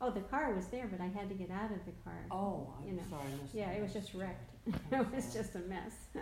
Oh, 0.00 0.10
the 0.10 0.20
car 0.20 0.52
was 0.54 0.66
there, 0.66 0.88
but 0.90 1.00
I 1.00 1.06
had 1.06 1.28
to 1.28 1.34
get 1.34 1.50
out 1.50 1.70
of 1.70 1.84
the 1.84 1.92
car. 2.04 2.24
Oh, 2.30 2.72
I'm 2.78 2.88
you 2.88 2.94
know. 2.94 3.02
sorry, 3.10 3.22
I 3.24 3.48
Yeah, 3.52 3.70
it 3.70 3.82
was 3.82 3.92
just 3.92 4.14
wrecked. 4.14 4.50
It 4.92 5.14
was 5.14 5.32
just 5.34 5.54
a 5.54 5.60
mess. 5.60 5.94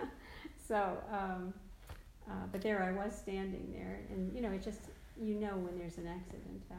so, 0.68 0.98
um, 1.11 1.55
uh, 2.29 2.46
but 2.53 2.62
there 2.62 2.83
I 2.83 2.92
was 2.92 3.14
standing 3.14 3.72
there, 3.72 4.00
and 4.11 4.35
you 4.35 4.40
know, 4.40 4.50
it 4.50 4.62
just 4.62 4.81
you 5.20 5.35
know 5.35 5.57
when 5.57 5.79
there's 5.79 5.98
an 5.98 6.07
accident 6.07 6.62
how 6.70 6.76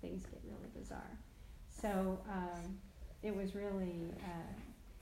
things 0.00 0.24
get 0.26 0.40
really 0.44 0.70
bizarre. 0.78 1.18
So 1.68 2.18
um, 2.30 2.78
it 3.22 3.34
was 3.34 3.54
really 3.54 4.12
uh, 4.20 4.54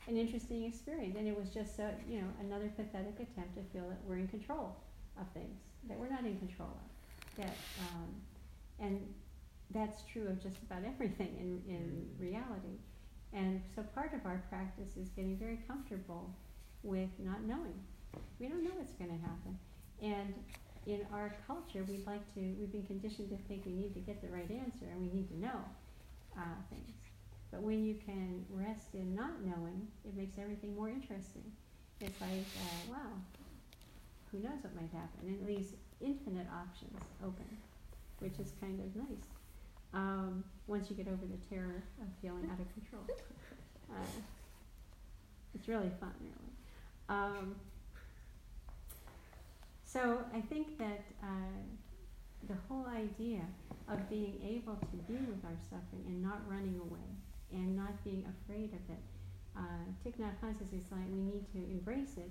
an 0.08 0.16
interesting 0.16 0.64
experience, 0.64 1.16
and 1.16 1.28
it 1.28 1.38
was 1.38 1.50
just 1.50 1.76
so, 1.76 1.90
you 2.08 2.20
know 2.20 2.28
another 2.40 2.70
pathetic 2.76 3.14
attempt 3.14 3.54
to 3.56 3.62
feel 3.72 3.88
that 3.88 3.98
we're 4.06 4.18
in 4.18 4.28
control 4.28 4.76
of 5.20 5.28
things 5.34 5.60
that 5.88 5.98
we're 5.98 6.10
not 6.10 6.24
in 6.24 6.38
control 6.38 6.70
of. 6.70 7.44
That 7.44 7.56
um, 7.80 8.08
and 8.78 9.00
that's 9.70 10.02
true 10.12 10.26
of 10.28 10.42
just 10.42 10.56
about 10.62 10.82
everything 10.86 11.34
in 11.38 11.74
in 11.74 12.08
reality. 12.18 12.78
And 13.32 13.62
so 13.74 13.82
part 13.94 14.12
of 14.12 14.26
our 14.26 14.42
practice 14.50 14.96
is 14.96 15.08
getting 15.10 15.38
very 15.38 15.58
comfortable 15.66 16.34
with 16.82 17.08
not 17.18 17.44
knowing. 17.44 17.80
We 18.38 18.48
don't 18.48 18.62
know 18.62 18.76
what's 18.76 18.92
going 18.92 19.08
to 19.08 19.26
happen. 19.26 19.58
And 20.02 20.34
in 20.86 21.06
our 21.12 21.34
culture, 21.46 21.84
we'd 21.88 22.06
like 22.06 22.22
to, 22.34 22.40
we've 22.58 22.72
been 22.72 22.84
conditioned 22.84 23.30
to 23.30 23.38
think 23.48 23.64
we 23.64 23.72
need 23.72 23.94
to 23.94 24.00
get 24.00 24.20
the 24.20 24.28
right 24.28 24.50
answer 24.50 24.84
and 24.90 25.00
we 25.00 25.08
need 25.08 25.28
to 25.28 25.38
know 25.38 25.64
uh, 26.36 26.58
things. 26.68 26.90
But 27.52 27.62
when 27.62 27.84
you 27.84 27.94
can 27.94 28.46
rest 28.50 28.94
in 28.94 29.14
not 29.14 29.44
knowing, 29.44 29.86
it 30.06 30.16
makes 30.16 30.38
everything 30.38 30.74
more 30.74 30.88
interesting. 30.88 31.44
It's 32.00 32.18
like, 32.20 32.30
uh, 32.56 32.90
wow, 32.90 33.12
who 34.32 34.38
knows 34.38 34.62
what 34.62 34.74
might 34.74 34.90
happen? 34.90 35.20
And 35.28 35.36
it 35.36 35.46
leaves 35.46 35.74
infinite 36.00 36.46
options 36.50 36.98
open, 37.22 37.46
which 38.20 38.38
is 38.40 38.52
kind 38.58 38.80
of 38.80 38.96
nice 38.96 39.26
um, 39.92 40.42
once 40.66 40.88
you 40.88 40.96
get 40.96 41.06
over 41.06 41.26
the 41.26 41.54
terror 41.54 41.82
of 42.00 42.08
feeling 42.22 42.48
out 42.50 42.58
of 42.58 42.72
control. 42.72 43.04
Uh, 43.90 44.22
it's 45.54 45.68
really 45.68 45.90
fun, 46.00 46.14
really. 46.22 46.52
Um, 47.10 47.56
so 49.84 50.24
I 50.34 50.40
think 50.40 50.78
that 50.78 51.04
uh, 51.22 51.60
the 52.48 52.54
whole 52.66 52.86
idea 52.86 53.42
of 53.86 54.08
being 54.08 54.40
able 54.42 54.76
to 54.76 54.96
be 55.06 55.12
with 55.12 55.44
our 55.44 55.58
suffering 55.68 56.04
and 56.06 56.22
not 56.22 56.40
running 56.48 56.80
away 56.80 57.04
and 57.52 57.76
not 57.76 58.02
being 58.04 58.24
afraid 58.26 58.72
of 58.72 58.84
it, 58.90 59.02
uh, 59.56 59.84
Thich 60.04 60.16
Nhat 60.16 60.36
Hanh 60.42 60.56
it's 60.72 60.90
like 60.90 61.06
we 61.12 61.20
need 61.20 61.44
to 61.52 61.58
embrace 61.70 62.16
it, 62.16 62.30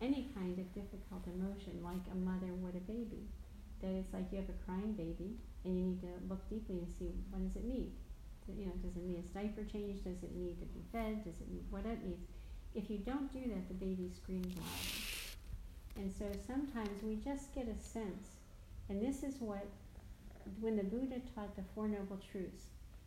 any 0.00 0.28
kind 0.34 0.58
of 0.58 0.66
difficult 0.74 1.24
emotion, 1.26 1.80
like 1.82 2.04
a 2.12 2.16
mother 2.16 2.52
would 2.60 2.74
a 2.76 2.84
baby. 2.84 3.24
That 3.80 3.92
it's 3.98 4.12
like 4.12 4.30
you 4.30 4.38
have 4.38 4.48
a 4.48 4.58
crying 4.64 4.92
baby, 4.92 5.34
and 5.64 5.76
you 5.76 5.84
need 5.90 6.00
to 6.02 6.12
look 6.28 6.48
deeply 6.48 6.78
and 6.78 6.88
see 6.98 7.10
what 7.30 7.42
does 7.42 7.56
it 7.56 7.64
need. 7.64 7.90
Do- 8.46 8.54
You 8.58 8.66
know, 8.66 8.76
does 8.82 8.94
it 8.96 9.02
need 9.02 9.18
a 9.18 9.26
diaper 9.34 9.64
change? 9.64 10.04
Does 10.04 10.22
it 10.22 10.34
need 10.36 10.60
to 10.60 10.66
be 10.66 10.82
fed? 10.92 11.24
Does 11.24 11.40
it 11.40 11.48
need 11.50 11.64
what 11.70 11.86
it 11.86 12.04
needs? 12.04 12.26
If 12.74 12.90
you 12.90 12.98
don't 12.98 13.32
do 13.32 13.42
that, 13.52 13.68
the 13.68 13.74
baby 13.74 14.10
screams 14.14 14.54
louder. 14.56 14.98
And 15.96 16.10
so 16.10 16.24
sometimes 16.46 17.02
we 17.02 17.16
just 17.16 17.54
get 17.54 17.68
a 17.68 17.78
sense, 17.82 18.28
and 18.88 19.00
this 19.02 19.22
is 19.22 19.34
what, 19.40 19.66
when 20.60 20.76
the 20.76 20.84
Buddha 20.84 21.20
taught 21.34 21.54
the 21.54 21.62
Four 21.74 21.88
Noble 21.88 22.18
Truths, 22.30 22.64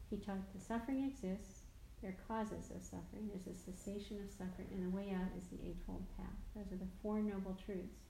he 0.10 0.18
taught 0.18 0.52
that 0.54 0.62
suffering 0.62 1.06
exists, 1.06 1.62
there 2.02 2.12
are 2.12 2.28
causes 2.28 2.70
of 2.76 2.84
suffering, 2.84 3.30
there's 3.30 3.48
a 3.48 3.58
cessation 3.58 4.18
of 4.24 4.30
suffering, 4.30 4.68
and 4.72 4.86
the 4.86 4.96
way 4.96 5.10
out 5.12 5.32
is 5.38 5.48
the 5.48 5.66
Eightfold 5.66 6.06
Path. 6.18 6.38
Those 6.56 6.72
are 6.72 6.78
the 6.78 6.92
Four 7.02 7.20
Noble 7.20 7.58
Truths. 7.66 8.06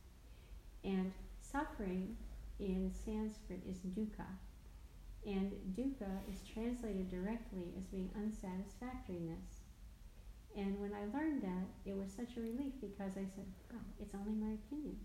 And 0.84 1.14
suffering 1.40 2.18
in 2.60 2.92
Sanskrit 2.92 3.62
is 3.70 3.78
dukkha. 3.96 4.28
And 5.26 5.52
dukkha 5.74 6.12
is 6.30 6.42
translated 6.54 7.10
directly 7.10 7.74
as 7.78 7.86
being 7.86 8.10
unsatisfactoriness. 8.16 9.64
And 10.56 10.80
when 10.80 10.94
I 10.94 11.06
learned 11.18 11.42
that, 11.42 11.66
it 11.86 11.96
was 11.98 12.12
such 12.12 12.38
a 12.38 12.42
relief 12.42 12.74
because 12.80 13.18
I 13.18 13.26
said, 13.36 13.46
oh, 13.74 13.86
it's 14.00 14.14
only 14.14 14.34
my 14.34 14.54
opinion. 14.54 14.98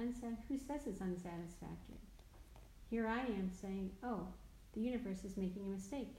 Unsat- 0.00 0.42
who 0.48 0.56
says 0.56 0.86
it's 0.86 1.00
unsatisfactory? 1.00 2.02
Here 2.88 3.06
I 3.06 3.20
am 3.20 3.50
saying, 3.50 3.90
oh, 4.02 4.28
the 4.74 4.80
universe 4.80 5.24
is 5.24 5.36
making 5.36 5.64
a 5.66 5.68
mistake. 5.68 6.14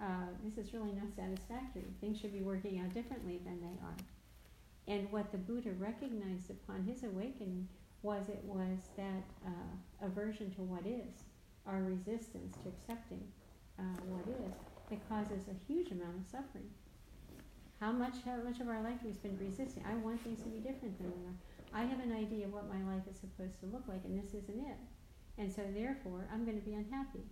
Uh, 0.00 0.28
this 0.44 0.58
is 0.58 0.74
really 0.74 0.92
not 0.92 1.14
satisfactory. 1.14 1.84
Things 2.00 2.20
should 2.20 2.32
be 2.32 2.42
working 2.42 2.80
out 2.80 2.92
differently 2.92 3.40
than 3.44 3.60
they 3.60 3.78
are. 3.82 3.96
And 4.88 5.10
what 5.10 5.32
the 5.32 5.38
Buddha 5.38 5.70
recognized 5.78 6.50
upon 6.50 6.84
his 6.84 7.02
awakening 7.02 7.68
was 8.02 8.28
it 8.28 8.42
was 8.44 8.78
that 8.96 9.24
uh, 9.44 10.06
aversion 10.06 10.50
to 10.52 10.62
what 10.62 10.86
is, 10.86 11.24
our 11.66 11.82
resistance 11.82 12.56
to 12.62 12.68
accepting 12.68 13.24
uh, 13.78 13.98
what 14.06 14.24
is, 14.28 14.54
that 14.90 15.08
causes 15.08 15.48
a 15.48 15.56
huge 15.66 15.90
amount 15.90 16.16
of 16.20 16.26
suffering. 16.30 16.70
How 17.80 17.92
much, 17.92 18.14
how 18.24 18.36
much 18.36 18.60
of 18.60 18.68
our 18.68 18.82
life 18.82 19.00
we've 19.04 19.20
been 19.22 19.36
resisting? 19.38 19.84
I 19.84 19.94
want 19.96 20.22
things 20.22 20.40
to 20.42 20.48
be 20.48 20.60
different 20.60 20.96
than 20.98 21.10
they 21.10 21.26
are. 21.26 21.36
I 21.74 21.84
have 21.84 22.00
an 22.00 22.12
idea 22.12 22.46
of 22.46 22.52
what 22.52 22.68
my 22.68 22.80
life 22.88 23.02
is 23.10 23.18
supposed 23.18 23.60
to 23.60 23.66
look 23.66 23.84
like, 23.88 24.04
and 24.04 24.16
this 24.16 24.32
isn't 24.32 24.60
it. 24.60 24.78
And 25.36 25.52
so, 25.52 25.62
therefore, 25.74 26.28
I'm 26.32 26.44
going 26.46 26.58
to 26.58 26.64
be 26.64 26.72
unhappy. 26.72 27.26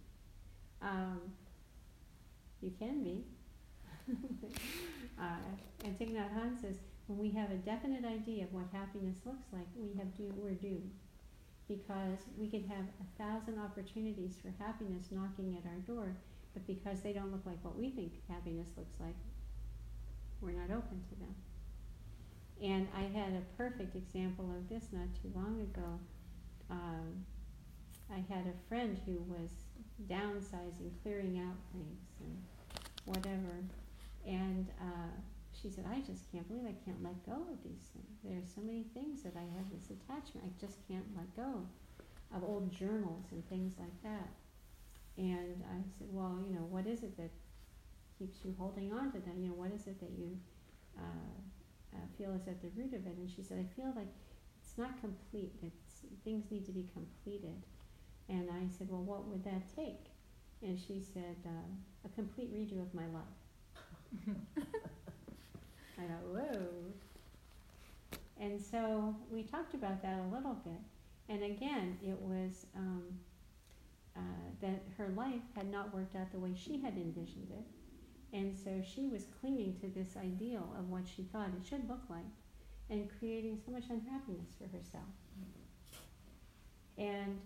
Um, 0.84 1.20
you 2.60 2.72
can 2.78 3.02
be. 3.02 3.24
uh, 5.18 5.24
and 5.84 5.98
Thich 5.98 6.12
Nhat 6.12 6.32
Hanh 6.36 6.60
says, 6.60 6.76
when 7.06 7.18
we 7.18 7.30
have 7.30 7.50
a 7.50 7.56
definite 7.56 8.04
idea 8.04 8.44
of 8.44 8.52
what 8.52 8.66
happiness 8.72 9.16
looks 9.24 9.46
like, 9.52 9.66
we 9.74 9.96
have 9.98 10.14
do, 10.16 10.32
we're 10.36 10.52
doomed. 10.52 10.92
Because 11.68 12.18
we 12.38 12.48
could 12.48 12.64
have 12.68 12.84
a 13.00 13.22
thousand 13.22 13.58
opportunities 13.58 14.36
for 14.40 14.52
happiness 14.62 15.06
knocking 15.10 15.56
at 15.56 15.66
our 15.68 15.78
door, 15.78 16.14
but 16.52 16.66
because 16.66 17.00
they 17.00 17.14
don't 17.14 17.32
look 17.32 17.46
like 17.46 17.62
what 17.62 17.76
we 17.78 17.90
think 17.90 18.12
happiness 18.28 18.68
looks 18.76 19.00
like, 19.00 19.16
we're 20.42 20.52
not 20.52 20.70
open 20.70 21.02
to 21.08 21.14
them. 21.16 21.34
And 22.62 22.86
I 22.94 23.02
had 23.18 23.32
a 23.32 23.42
perfect 23.56 23.96
example 23.96 24.54
of 24.56 24.68
this 24.68 24.88
not 24.92 25.08
too 25.22 25.32
long 25.34 25.60
ago. 25.60 25.98
Um, 26.70 27.24
I 28.10 28.22
had 28.32 28.46
a 28.46 28.68
friend 28.68 28.98
who 29.06 29.18
was 29.26 29.50
downsizing, 30.08 30.90
clearing 31.02 31.38
out 31.38 31.56
things, 31.72 32.00
and 32.20 32.36
whatever. 33.04 33.62
And 34.26 34.68
uh, 34.80 35.14
she 35.52 35.70
said, 35.70 35.84
I 35.90 36.00
just 36.00 36.30
can't 36.32 36.46
believe 36.48 36.66
I 36.66 36.76
can't 36.84 37.02
let 37.02 37.24
go 37.26 37.40
of 37.52 37.62
these 37.62 37.88
things. 37.94 38.18
There 38.24 38.36
are 38.36 38.48
so 38.54 38.60
many 38.60 38.84
things 38.94 39.22
that 39.22 39.34
I 39.36 39.46
have 39.56 39.70
this 39.70 39.90
attachment. 39.90 40.46
I 40.46 40.52
just 40.60 40.78
can't 40.88 41.06
let 41.16 41.28
go 41.36 41.66
of 42.34 42.42
old 42.42 42.72
journals 42.72 43.26
and 43.30 43.46
things 43.48 43.74
like 43.78 44.02
that. 44.02 44.28
And 45.16 45.62
I 45.70 45.78
said, 45.98 46.08
Well, 46.10 46.38
you 46.44 46.54
know, 46.54 46.66
what 46.68 46.86
is 46.86 47.02
it 47.02 47.16
that 47.16 47.30
keeps 48.18 48.44
you 48.44 48.54
holding 48.58 48.92
on 48.92 49.12
to 49.12 49.18
them? 49.18 49.38
You 49.38 49.48
know, 49.48 49.54
what 49.54 49.70
is 49.72 49.86
it 49.86 50.00
that 50.00 50.10
you 50.18 50.36
uh, 50.98 51.94
uh, 51.94 52.06
feel 52.18 52.34
is 52.34 52.48
at 52.48 52.60
the 52.60 52.68
root 52.76 52.94
of 52.94 53.06
it? 53.06 53.16
And 53.16 53.30
she 53.30 53.42
said, 53.42 53.58
I 53.58 53.68
feel 53.76 53.92
like 53.94 54.10
it's 54.60 54.76
not 54.76 55.00
complete. 55.00 55.52
It's, 55.62 56.02
things 56.24 56.50
need 56.50 56.66
to 56.66 56.72
be 56.72 56.88
completed. 56.92 57.62
And 58.28 58.48
I 58.50 58.66
said, 58.76 58.88
Well, 58.90 59.02
what 59.02 59.26
would 59.26 59.44
that 59.44 59.74
take? 59.76 60.06
And 60.62 60.78
she 60.78 61.00
said, 61.12 61.36
uh, 61.44 62.06
A 62.06 62.08
complete 62.14 62.54
redo 62.54 62.80
of 62.80 62.92
my 62.94 63.06
life. 63.06 63.24
I 65.98 66.02
thought, 66.02 66.26
whoa. 66.32 66.66
And 68.40 68.60
so 68.60 69.14
we 69.30 69.42
talked 69.42 69.74
about 69.74 70.02
that 70.02 70.18
a 70.18 70.34
little 70.34 70.54
bit. 70.64 70.80
And 71.28 71.42
again, 71.42 71.98
it 72.02 72.20
was 72.20 72.66
um, 72.76 73.04
uh, 74.16 74.20
that 74.60 74.82
her 74.98 75.08
life 75.16 75.42
had 75.54 75.70
not 75.70 75.94
worked 75.94 76.16
out 76.16 76.30
the 76.32 76.38
way 76.38 76.52
she 76.56 76.80
had 76.80 76.94
envisioned 76.96 77.50
it. 77.50 78.36
And 78.36 78.56
so 78.56 78.82
she 78.84 79.06
was 79.06 79.26
clinging 79.40 79.76
to 79.80 79.88
this 79.88 80.16
ideal 80.16 80.74
of 80.78 80.90
what 80.90 81.02
she 81.06 81.22
thought 81.22 81.48
it 81.48 81.66
should 81.66 81.88
look 81.88 82.02
like 82.10 82.24
and 82.90 83.08
creating 83.18 83.58
so 83.64 83.72
much 83.72 83.84
unhappiness 83.88 84.50
for 84.58 84.64
herself. 84.76 85.04
And 86.98 87.40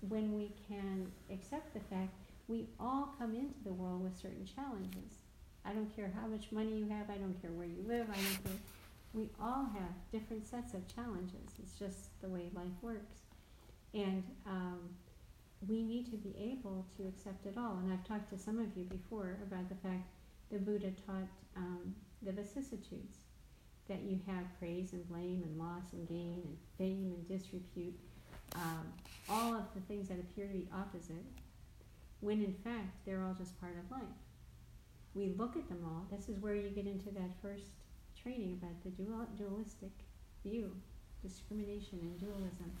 when 0.00 0.36
we 0.36 0.52
can 0.68 1.10
accept 1.32 1.74
the 1.74 1.80
fact 1.80 2.14
we 2.46 2.66
all 2.80 3.14
come 3.18 3.34
into 3.34 3.54
the 3.64 3.72
world 3.72 4.02
with 4.02 4.16
certain 4.16 4.46
challenges. 4.46 5.22
I 5.64 5.72
don't 5.72 5.94
care 5.94 6.10
how 6.14 6.26
much 6.26 6.50
money 6.50 6.78
you 6.78 6.88
have, 6.88 7.10
I 7.10 7.18
don't 7.18 7.40
care 7.42 7.50
where 7.50 7.66
you 7.66 7.84
live, 7.86 8.06
I 8.10 8.14
don't 8.14 8.44
care. 8.44 8.60
We 9.12 9.30
all 9.40 9.66
have 9.74 9.92
different 10.12 10.46
sets 10.46 10.74
of 10.74 10.86
challenges. 10.94 11.56
It's 11.62 11.78
just 11.78 12.20
the 12.20 12.28
way 12.28 12.50
life 12.54 12.78
works. 12.80 13.16
And 13.92 14.22
um, 14.46 14.80
we 15.66 15.82
need 15.82 16.10
to 16.10 16.16
be 16.16 16.34
able 16.38 16.86
to 16.96 17.08
accept 17.08 17.46
it 17.46 17.54
all. 17.58 17.78
And 17.82 17.92
I've 17.92 18.06
talked 18.06 18.30
to 18.30 18.38
some 18.38 18.58
of 18.58 18.76
you 18.76 18.84
before 18.84 19.38
about 19.42 19.68
the 19.68 19.74
fact 19.76 20.08
the 20.50 20.58
Buddha 20.58 20.92
taught 21.06 21.28
um, 21.56 21.94
the 22.22 22.32
vicissitudes 22.32 23.18
that 23.88 24.02
you 24.02 24.20
have 24.26 24.44
praise 24.58 24.92
and 24.92 25.06
blame 25.08 25.42
and 25.44 25.58
loss 25.58 25.92
and 25.92 26.06
gain 26.08 26.42
and 26.44 26.56
fame 26.76 27.12
and 27.14 27.28
disrepute, 27.28 27.98
um, 28.54 28.92
all 29.28 29.54
of 29.54 29.64
the 29.74 29.80
things 29.82 30.08
that 30.08 30.18
appear 30.18 30.46
to 30.46 30.52
be 30.52 30.68
opposite, 30.74 31.24
when 32.20 32.42
in 32.42 32.54
fact 32.64 33.04
they're 33.04 33.22
all 33.22 33.34
just 33.34 33.58
part 33.60 33.74
of 33.78 33.90
life. 33.90 34.18
We 35.14 35.34
look 35.36 35.56
at 35.56 35.68
them 35.68 35.82
all. 35.84 36.06
This 36.10 36.28
is 36.28 36.38
where 36.40 36.54
you 36.54 36.68
get 36.70 36.86
into 36.86 37.10
that 37.12 37.30
first 37.42 37.64
training 38.20 38.58
about 38.60 38.82
the 38.84 38.90
dual, 38.90 39.26
dualistic 39.36 39.90
view, 40.44 40.74
discrimination 41.22 41.98
and 42.02 42.18
dualism. 42.18 42.72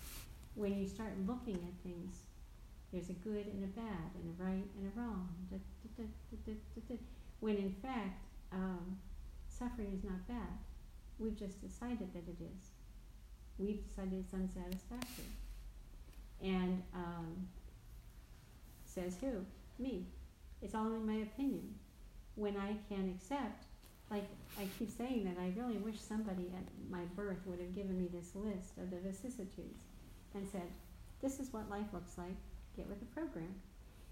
When 0.54 0.78
you 0.78 0.86
start 0.86 1.12
looking 1.26 1.56
at 1.56 1.82
things, 1.82 2.22
there's 2.92 3.10
a 3.10 3.14
good 3.14 3.46
and 3.46 3.64
a 3.64 3.68
bad, 3.68 4.10
and 4.14 4.34
a 4.34 4.42
right 4.42 4.66
and 4.78 4.92
a 4.92 5.00
wrong. 5.00 5.28
Da, 5.50 5.58
da, 5.96 6.52
da, 6.88 6.96
when 7.40 7.56
in 7.56 7.72
fact, 7.82 8.24
um, 8.52 8.98
suffering 9.48 9.92
is 9.94 10.04
not 10.04 10.26
bad. 10.26 10.58
We've 11.18 11.38
just 11.38 11.60
decided 11.60 12.12
that 12.14 12.24
it 12.26 12.40
is. 12.40 12.70
We've 13.58 13.84
decided 13.86 14.24
it's 14.24 14.32
unsatisfactory. 14.32 15.34
And 16.42 16.82
um, 16.94 17.48
says 18.84 19.16
who? 19.20 19.44
Me. 19.78 20.06
It's 20.62 20.74
all 20.74 20.86
in 20.86 21.06
my 21.06 21.22
opinion. 21.22 21.74
When 22.34 22.56
I 22.56 22.76
can 22.88 23.14
accept, 23.16 23.64
like 24.10 24.28
I 24.58 24.66
keep 24.78 24.90
saying 24.90 25.24
that, 25.24 25.40
I 25.40 25.52
really 25.56 25.78
wish 25.78 26.00
somebody 26.00 26.50
at 26.56 26.64
my 26.90 27.04
birth 27.16 27.38
would 27.46 27.60
have 27.60 27.74
given 27.74 27.98
me 27.98 28.08
this 28.12 28.34
list 28.34 28.78
of 28.78 28.90
the 28.90 28.98
vicissitudes 28.98 29.84
and 30.34 30.48
said, 30.48 30.68
this 31.20 31.40
is 31.40 31.52
what 31.52 31.68
life 31.70 31.86
looks 31.92 32.16
like, 32.16 32.36
get 32.76 32.88
with 32.88 33.00
the 33.00 33.06
program. 33.06 33.54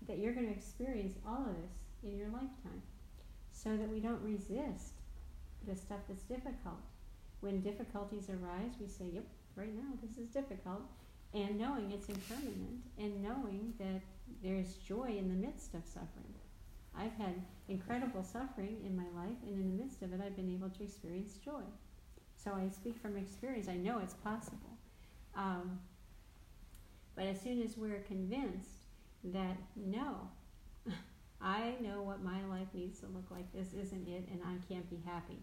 That 0.09 0.19
you're 0.19 0.35
going 0.35 0.47
to 0.47 0.53
experience 0.53 1.15
all 1.27 1.47
of 1.49 1.57
this 1.57 1.79
in 2.03 2.19
your 2.19 2.29
lifetime 2.29 2.83
so 3.53 3.77
that 3.77 3.89
we 3.89 4.01
don't 4.01 4.23
resist 4.23 4.93
the 5.67 5.75
stuff 5.75 6.01
that's 6.09 6.25
difficult. 6.25 6.83
When 7.41 7.61
difficulties 7.61 8.29
arise, 8.29 8.73
we 8.81 8.87
say, 8.87 9.07
yep, 9.13 9.25
right 9.57 9.75
now 9.75 9.97
this 10.03 10.19
is 10.19 10.29
difficult, 10.29 10.83
and 11.35 11.59
knowing 11.59 11.91
it's 11.93 12.09
impermanent, 12.09 12.83
and 12.99 13.23
knowing 13.23 13.75
that 13.79 14.01
there's 14.43 14.75
joy 14.89 15.15
in 15.19 15.29
the 15.29 15.47
midst 15.47 15.75
of 15.75 15.85
suffering. 15.85 16.35
I've 16.99 17.13
had 17.13 17.35
incredible 17.69 18.25
suffering 18.25 18.79
in 18.85 18.97
my 18.97 19.05
life, 19.21 19.37
and 19.47 19.55
in 19.55 19.77
the 19.77 19.83
midst 19.83 20.03
of 20.03 20.13
it, 20.13 20.21
I've 20.25 20.37
been 20.37 20.51
able 20.51 20.71
to 20.71 20.83
experience 20.83 21.35
joy. 21.45 21.63
So 22.37 22.53
I 22.53 22.69
speak 22.71 22.99
from 23.01 23.17
experience. 23.17 23.69
I 23.69 23.77
know 23.77 23.99
it's 23.99 24.15
possible. 24.15 24.79
Um, 25.35 25.79
but 27.15 27.25
as 27.27 27.41
soon 27.41 27.63
as 27.63 27.77
we're 27.77 28.01
convinced 28.01 28.85
that 29.25 29.57
no, 29.75 30.31
I 31.43 31.75
know 31.81 32.03
what 32.03 32.23
my 32.23 32.45
life 32.47 32.69
needs 32.73 33.01
to 33.01 33.07
look 33.07 33.31
like, 33.31 33.53
this 33.53 33.75
isn't 33.75 34.09
it, 34.09 34.29
and 34.31 34.41
I 34.45 34.55
can't 34.73 34.89
be 34.89 35.01
happy, 35.05 35.39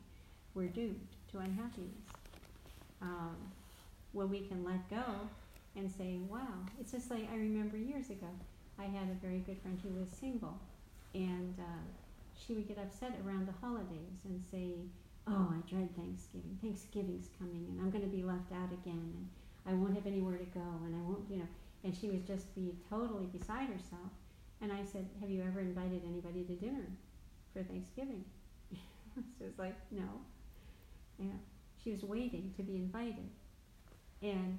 we're 0.54 0.68
doomed 0.68 1.08
to 1.32 1.40
unhappiness. 1.40 2.06
Um, 3.02 3.36
when 4.14 4.30
we 4.30 4.42
can 4.42 4.64
let 4.64 4.90
go 4.90 5.04
and 5.76 5.90
say, 5.90 6.20
wow, 6.30 6.66
it's 6.80 6.92
just 6.92 7.10
like 7.10 7.28
I 7.32 7.36
remember 7.36 7.78
years 7.78 8.10
ago, 8.10 8.30
I 8.80 8.84
had 8.84 9.10
a 9.10 9.26
very 9.26 9.40
good 9.40 9.60
friend 9.62 9.80
who 9.82 10.00
was 10.00 10.10
single, 10.10 10.60
and 11.14 11.56
uh, 11.60 11.84
she 12.36 12.54
would 12.54 12.68
get 12.68 12.78
upset 12.78 13.18
around 13.26 13.48
the 13.48 13.54
holidays 13.62 14.22
and 14.26 14.42
say, 14.52 14.76
oh, 15.28 15.54
I 15.54 15.70
dread 15.70 15.96
Thanksgiving. 15.96 16.58
Thanksgiving's 16.62 17.30
coming, 17.40 17.66
and 17.70 17.80
I'm 17.82 17.90
going 17.90 18.04
to 18.04 18.16
be 18.16 18.24
left 18.24 18.52
out 18.52 18.72
again, 18.72 19.14
and 19.16 19.28
I 19.66 19.74
won't 19.74 19.96
have 19.96 20.06
anywhere 20.06 20.38
to 20.38 20.46
go, 20.46 20.68
and 20.86 20.96
I 20.96 21.00
won't, 21.00 21.26
you 21.30 21.38
know, 21.38 21.48
and 21.84 21.96
she 21.96 22.10
would 22.10 22.26
just 22.26 22.54
be 22.56 22.76
totally 22.90 23.26
beside 23.28 23.68
herself. 23.68 24.12
And 24.62 24.72
I 24.72 24.84
said, 24.84 25.08
have 25.20 25.30
you 25.30 25.44
ever 25.44 25.60
invited 25.60 26.02
anybody 26.08 26.44
to 26.44 26.54
dinner 26.54 26.88
for 27.52 27.64
Thanksgiving? 27.64 28.24
she 28.72 29.44
was 29.44 29.58
like, 29.58 29.76
no. 29.92 30.08
Yeah. 31.20 31.38
She 31.84 31.92
was 31.92 32.04
waiting 32.04 32.54
to 32.56 32.64
be 32.64 32.76
invited. 32.76 33.30
And 34.22 34.58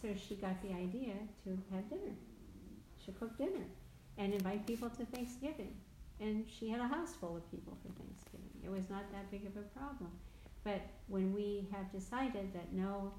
so 0.00 0.08
she 0.14 0.34
got 0.36 0.60
the 0.62 0.72
idea 0.72 1.14
to 1.44 1.58
have 1.72 1.88
dinner. 1.90 2.14
She 3.04 3.12
cooked 3.12 3.38
dinner 3.38 3.66
and 4.18 4.32
invite 4.32 4.66
people 4.66 4.90
to 4.90 5.04
Thanksgiving. 5.06 5.74
And 6.20 6.44
she 6.48 6.68
had 6.68 6.80
a 6.80 6.86
house 6.86 7.14
full 7.18 7.36
of 7.36 7.50
people 7.50 7.76
for 7.82 7.92
Thanksgiving. 7.92 8.50
It 8.64 8.70
was 8.70 8.90
not 8.90 9.10
that 9.12 9.30
big 9.30 9.46
of 9.46 9.56
a 9.56 9.64
problem. 9.78 10.10
But 10.64 10.82
when 11.08 11.32
we 11.34 11.66
have 11.72 11.90
decided 11.90 12.52
that 12.52 12.72
no, 12.72 13.12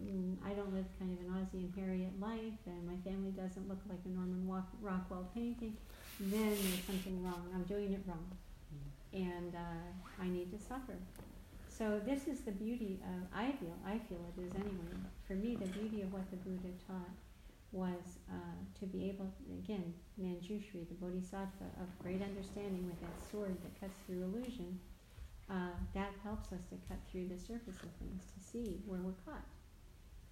mm, 0.00 0.36
I 0.46 0.50
don't 0.50 0.72
live 0.72 0.86
kind 0.98 1.12
of 1.12 1.26
an 1.26 1.42
Ozzie 1.42 1.64
and 1.64 1.74
Harriet 1.74 2.20
life, 2.20 2.60
and 2.66 2.86
my 2.86 2.96
family 3.02 3.32
doesn't 3.32 3.68
look 3.68 3.80
like 3.88 3.98
a 4.04 4.08
Norman 4.08 4.46
Rockwell 4.80 5.28
painting, 5.34 5.76
then 6.20 6.50
there's 6.50 6.84
something 6.86 7.22
wrong. 7.24 7.48
I'm 7.52 7.64
doing 7.64 7.92
it 7.92 8.02
wrong. 8.06 8.26
And 9.12 9.56
uh, 9.56 10.22
I 10.22 10.28
need 10.28 10.52
to 10.52 10.58
suffer. 10.58 10.94
So 11.80 11.96
this 12.04 12.28
is 12.28 12.44
the 12.44 12.52
beauty 12.52 13.00
of, 13.08 13.24
I 13.32 13.56
feel, 13.56 13.72
I 13.88 13.96
feel 14.04 14.20
it 14.28 14.36
is 14.36 14.52
anyway, 14.52 14.92
for 15.26 15.32
me, 15.32 15.56
the 15.56 15.64
beauty 15.72 16.02
of 16.02 16.12
what 16.12 16.28
the 16.28 16.36
Buddha 16.36 16.76
taught 16.84 17.16
was 17.72 18.20
uh, 18.28 18.60
to 18.80 18.84
be 18.84 19.08
able, 19.08 19.32
again, 19.64 19.94
Manjushri, 20.20 20.84
the 20.84 21.00
Bodhisattva 21.00 21.72
of 21.80 21.88
great 22.04 22.20
understanding 22.20 22.84
with 22.84 23.00
that 23.00 23.16
sword 23.32 23.56
that 23.64 23.72
cuts 23.80 23.96
through 24.04 24.28
illusion, 24.28 24.78
uh, 25.48 25.72
that 25.96 26.12
helps 26.22 26.52
us 26.52 26.60
to 26.68 26.76
cut 26.84 27.00
through 27.08 27.32
the 27.32 27.40
surface 27.40 27.80
of 27.80 27.88
things, 27.96 28.28
to 28.28 28.44
see 28.44 28.76
where 28.84 29.00
we're 29.00 29.16
caught. 29.24 29.48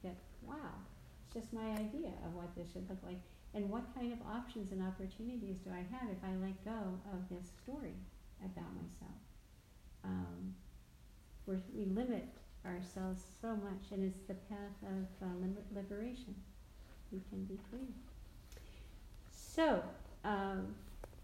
That, 0.05 0.21
wow, 0.45 0.77
it's 1.25 1.33
just 1.33 1.57
my 1.57 1.81
idea 1.81 2.13
of 2.29 2.37
what 2.37 2.53
this 2.61 2.69
should 2.77 2.85
look 2.93 3.01
like. 3.01 3.25
And 3.57 3.73
what 3.73 3.89
kind 3.97 4.13
of 4.13 4.21
options 4.29 4.69
and 4.69 4.85
opportunities 4.85 5.65
do 5.65 5.73
I 5.73 5.81
have 5.97 6.13
if 6.13 6.21
I 6.21 6.37
let 6.45 6.61
go 6.61 7.01
of 7.09 7.25
this 7.33 7.49
story 7.65 7.97
about 8.45 8.69
myself? 8.77 9.17
Um, 10.05 10.53
we 11.75 11.85
limit 11.87 12.27
ourselves 12.67 13.23
so 13.41 13.49
much, 13.49 13.93
and 13.93 14.05
it's 14.05 14.23
the 14.27 14.35
path 14.35 14.77
of 14.83 15.27
uh, 15.27 15.31
liberation 15.75 16.35
we 17.11 17.21
can 17.31 17.45
be 17.45 17.59
free. 17.71 17.95
So, 19.31 19.83
um, 20.25 20.75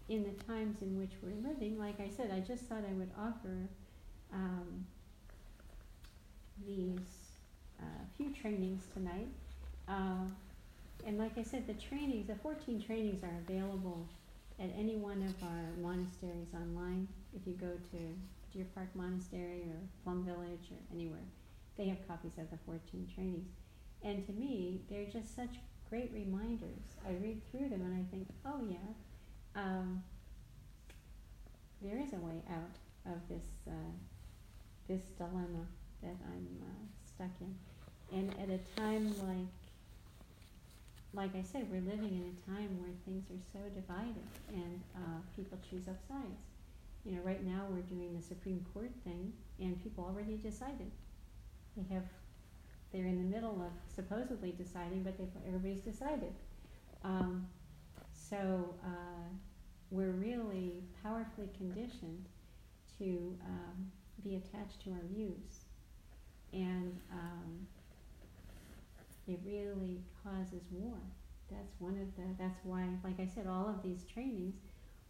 in 0.09 0.23
the 0.23 0.43
times 0.43 0.81
in 0.81 0.97
which 0.99 1.11
we're 1.21 1.47
living, 1.47 1.77
like 1.79 1.99
I 1.99 2.09
said, 2.09 2.31
I 2.31 2.39
just 2.39 2.63
thought 2.63 2.83
I 2.89 2.93
would 2.93 3.11
offer 3.17 3.67
um, 4.33 4.85
these 6.65 6.99
uh, 7.79 7.83
few 8.17 8.33
trainings 8.33 8.83
tonight. 8.93 9.27
Uh, 9.87 10.27
and 11.05 11.17
like 11.17 11.37
I 11.37 11.43
said, 11.43 11.67
the 11.67 11.73
trainings, 11.73 12.27
the 12.27 12.35
14 12.35 12.81
trainings 12.81 13.23
are 13.23 13.37
available 13.47 14.07
at 14.59 14.69
any 14.77 14.95
one 14.95 15.21
of 15.21 15.47
our 15.47 15.65
monasteries 15.81 16.53
online. 16.53 17.07
If 17.35 17.45
you 17.45 17.53
go 17.53 17.71
to 17.91 17.97
Deer 18.55 18.65
Park 18.73 18.87
Monastery 18.95 19.63
or 19.67 19.79
Plum 20.03 20.23
Village 20.23 20.71
or 20.71 20.77
anywhere, 20.93 21.27
they 21.77 21.87
have 21.87 22.07
copies 22.07 22.37
of 22.37 22.49
the 22.49 22.57
14 22.65 23.07
trainings. 23.13 23.49
And 24.01 24.25
to 24.27 24.33
me, 24.33 24.81
they're 24.89 25.11
just 25.11 25.35
such 25.35 25.55
great 25.89 26.11
reminders. 26.13 26.95
I 27.05 27.11
read 27.21 27.41
through 27.51 27.69
them 27.69 27.81
and 27.81 27.93
I 27.93 28.09
think, 28.09 28.27
oh 28.45 28.61
yeah, 28.69 29.61
um, 29.61 30.03
there 31.81 31.99
is 31.99 32.13
a 32.13 32.17
way 32.17 32.41
out 32.49 33.13
of 33.13 33.27
this 33.29 33.45
uh, 33.67 33.93
this 34.87 35.01
dilemma 35.17 35.65
that 36.01 36.15
I'm 36.27 36.47
uh, 36.61 36.85
stuck 37.03 37.31
in. 37.41 37.55
And 38.17 38.29
at 38.39 38.49
a 38.49 38.59
time 38.79 39.13
like 39.27 39.47
like 41.13 41.35
I 41.35 41.43
said, 41.43 41.67
we're 41.71 41.81
living 41.81 42.11
in 42.11 42.35
a 42.35 42.51
time 42.51 42.77
where 42.79 42.91
things 43.05 43.23
are 43.31 43.43
so 43.53 43.59
divided 43.73 44.27
and 44.49 44.81
uh, 44.95 45.19
people 45.35 45.57
choose 45.69 45.87
up 45.87 45.97
sides. 46.07 46.54
You 47.05 47.13
know, 47.13 47.21
right 47.23 47.43
now 47.45 47.65
we're 47.69 47.81
doing 47.81 48.15
the 48.15 48.21
Supreme 48.21 48.65
Court 48.73 48.91
thing, 49.03 49.31
and 49.59 49.81
people 49.81 50.03
already 50.03 50.37
decided. 50.37 50.91
They 51.77 51.93
have 51.93 52.03
they're 52.91 53.05
in 53.05 53.17
the 53.17 53.35
middle 53.35 53.61
of 53.61 53.71
supposedly 53.93 54.51
deciding, 54.51 55.03
but 55.03 55.17
they 55.17 55.27
everybody's 55.47 55.81
decided. 55.81 56.33
Um, 57.03 57.47
so 58.11 58.73
uh, 58.83 59.29
we're 59.91 60.11
really 60.11 60.83
powerfully 61.03 61.49
conditioned 61.57 62.25
to 62.97 63.37
um, 63.45 63.91
be 64.23 64.35
attached 64.35 64.83
to 64.85 64.91
our 64.91 65.05
views. 65.13 65.65
And 66.53 66.97
um, 67.11 67.67
it 69.27 69.39
really 69.45 70.01
causes 70.23 70.63
war. 70.71 70.97
That's 71.51 71.73
one 71.79 71.99
of 71.99 72.15
the, 72.15 72.23
that's 72.39 72.59
why, 72.63 72.87
like 73.03 73.19
I 73.19 73.27
said, 73.27 73.45
all 73.45 73.67
of 73.69 73.83
these 73.83 74.05
trainings 74.11 74.55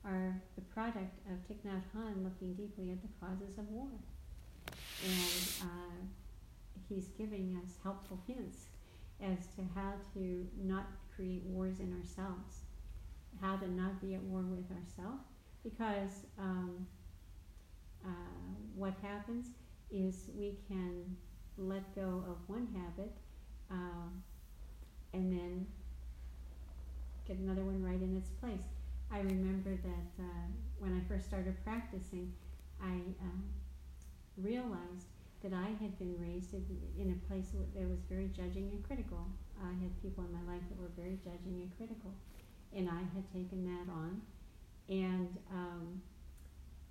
are 0.05 0.41
the 0.55 0.61
product 0.61 1.19
of 1.31 1.37
Thich 1.47 1.63
Nhat 1.65 1.81
Hanh 1.95 2.23
looking 2.23 2.53
deeply 2.53 2.91
at 2.91 3.01
the 3.01 3.09
causes 3.19 3.57
of 3.57 3.67
war. 3.69 3.87
And 5.03 5.41
uh, 5.61 5.97
he's 6.87 7.07
giving 7.17 7.59
us 7.63 7.73
helpful 7.83 8.19
hints 8.27 8.65
as 9.21 9.47
to 9.55 9.61
how 9.73 9.93
to 10.13 10.47
not 10.61 10.85
create 11.15 11.43
wars 11.45 11.79
in 11.79 11.93
ourselves, 11.97 12.61
how 13.41 13.55
to 13.57 13.69
not 13.69 14.01
be 14.01 14.13
at 14.13 14.21
war 14.23 14.41
with 14.41 14.69
ourselves, 14.71 15.23
because 15.63 16.25
um, 16.37 16.85
uh, 18.05 18.09
what 18.75 18.93
happens 19.01 19.47
is 19.91 20.29
we 20.37 20.57
can 20.67 21.15
let 21.57 21.95
go 21.95 22.23
of 22.27 22.37
one 22.47 22.67
habit 22.75 23.11
uh, 23.71 24.09
and 25.13 25.31
then 25.31 25.65
get 27.27 27.37
another 27.37 27.63
one 27.63 27.81
right 27.81 28.01
in 28.01 28.15
its 28.15 28.29
place. 28.29 28.74
I 29.15 29.19
remember 29.19 29.69
that 29.71 30.12
uh, 30.19 30.45
when 30.78 30.91
I 30.91 30.99
first 31.08 31.25
started 31.25 31.56
practicing, 31.63 32.34
I 32.84 32.99
uh, 33.23 33.39
realized 34.36 35.08
that 35.41 35.54
I 35.54 35.71
had 35.80 35.97
been 35.97 36.19
raised 36.19 36.54
in, 36.54 36.65
in 36.99 37.15
a 37.15 37.28
place 37.32 37.56
that 37.56 37.88
was 37.88 38.04
very 38.12 38.28
judging 38.36 38.67
and 38.75 38.84
critical. 38.84 39.23
I 39.63 39.71
had 39.71 39.95
people 40.01 40.25
in 40.25 40.34
my 40.36 40.43
life 40.51 40.63
that 40.67 40.78
were 40.78 40.91
very 40.99 41.17
judging 41.23 41.63
and 41.63 41.71
critical, 41.78 42.12
and 42.75 42.89
I 42.89 43.08
had 43.15 43.23
taken 43.32 43.63
that 43.63 43.88
on. 43.88 44.21
And 44.89 45.30
um, 45.49 46.01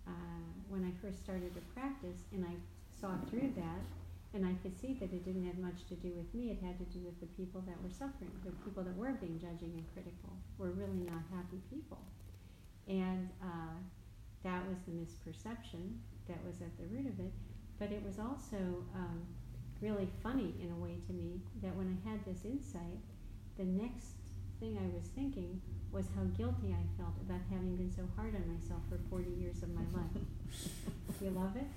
uh, 0.09 0.49
when 0.71 0.81
I 0.81 0.93
first 1.05 1.23
started 1.23 1.53
to 1.53 1.61
practice, 1.77 2.25
and 2.33 2.43
I 2.47 2.57
saw 2.89 3.19
through 3.29 3.53
that, 3.57 3.85
and 4.35 4.44
I 4.44 4.55
could 4.62 4.79
see 4.79 4.94
that 4.99 5.12
it 5.14 5.25
didn't 5.25 5.47
have 5.47 5.59
much 5.59 5.87
to 5.88 5.94
do 5.94 6.11
with 6.11 6.35
me. 6.35 6.51
It 6.51 6.59
had 6.59 6.77
to 6.79 6.85
do 6.90 6.99
with 7.07 7.18
the 7.20 7.31
people 7.38 7.62
that 7.70 7.81
were 7.81 7.90
suffering. 7.90 8.35
The 8.44 8.51
people 8.66 8.83
that 8.83 8.97
were 8.97 9.12
being 9.12 9.38
judging 9.38 9.79
and 9.79 9.87
critical 9.94 10.35
were 10.59 10.75
really 10.75 11.07
not 11.07 11.23
happy 11.31 11.62
people. 11.70 12.03
And 12.88 13.31
uh, 13.40 13.79
that 14.42 14.66
was 14.66 14.83
the 14.87 14.92
misperception 14.92 16.03
that 16.27 16.42
was 16.44 16.61
at 16.61 16.75
the 16.79 16.87
root 16.90 17.07
of 17.07 17.20
it. 17.20 17.31
But 17.79 17.92
it 17.92 18.03
was 18.05 18.18
also 18.18 18.83
um, 18.94 19.23
really 19.81 20.09
funny 20.20 20.55
in 20.61 20.70
a 20.70 20.79
way 20.83 20.99
to 21.07 21.12
me 21.12 21.40
that 21.62 21.75
when 21.77 21.87
I 21.87 22.11
had 22.11 22.25
this 22.27 22.44
insight, 22.44 22.99
the 23.57 23.64
next 23.64 24.18
thing 24.59 24.79
I 24.83 24.90
was 24.90 25.07
thinking 25.14 25.62
was 25.92 26.07
how 26.16 26.25
guilty 26.37 26.75
I 26.75 26.83
felt 26.99 27.14
about 27.23 27.40
having 27.51 27.77
been 27.77 27.90
so 27.94 28.03
hard 28.16 28.35
on 28.35 28.51
myself 28.51 28.83
for 28.90 28.99
40 29.11 29.31
years 29.31 29.62
of 29.62 29.70
my 29.70 29.87
life. 29.94 30.18
you 31.23 31.31
love 31.31 31.55
it? 31.55 31.70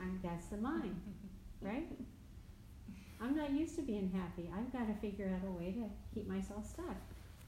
I'm, 0.00 0.20
that's 0.22 0.46
the 0.46 0.56
mind, 0.56 1.00
right? 1.60 1.88
I'm 3.20 3.36
not 3.36 3.50
used 3.50 3.76
to 3.76 3.82
being 3.82 4.10
happy. 4.14 4.50
I've 4.54 4.72
got 4.72 4.86
to 4.88 4.94
figure 5.00 5.30
out 5.34 5.46
a 5.46 5.50
way 5.50 5.72
to 5.72 5.84
keep 6.14 6.28
myself 6.28 6.68
stuck. 6.68 6.96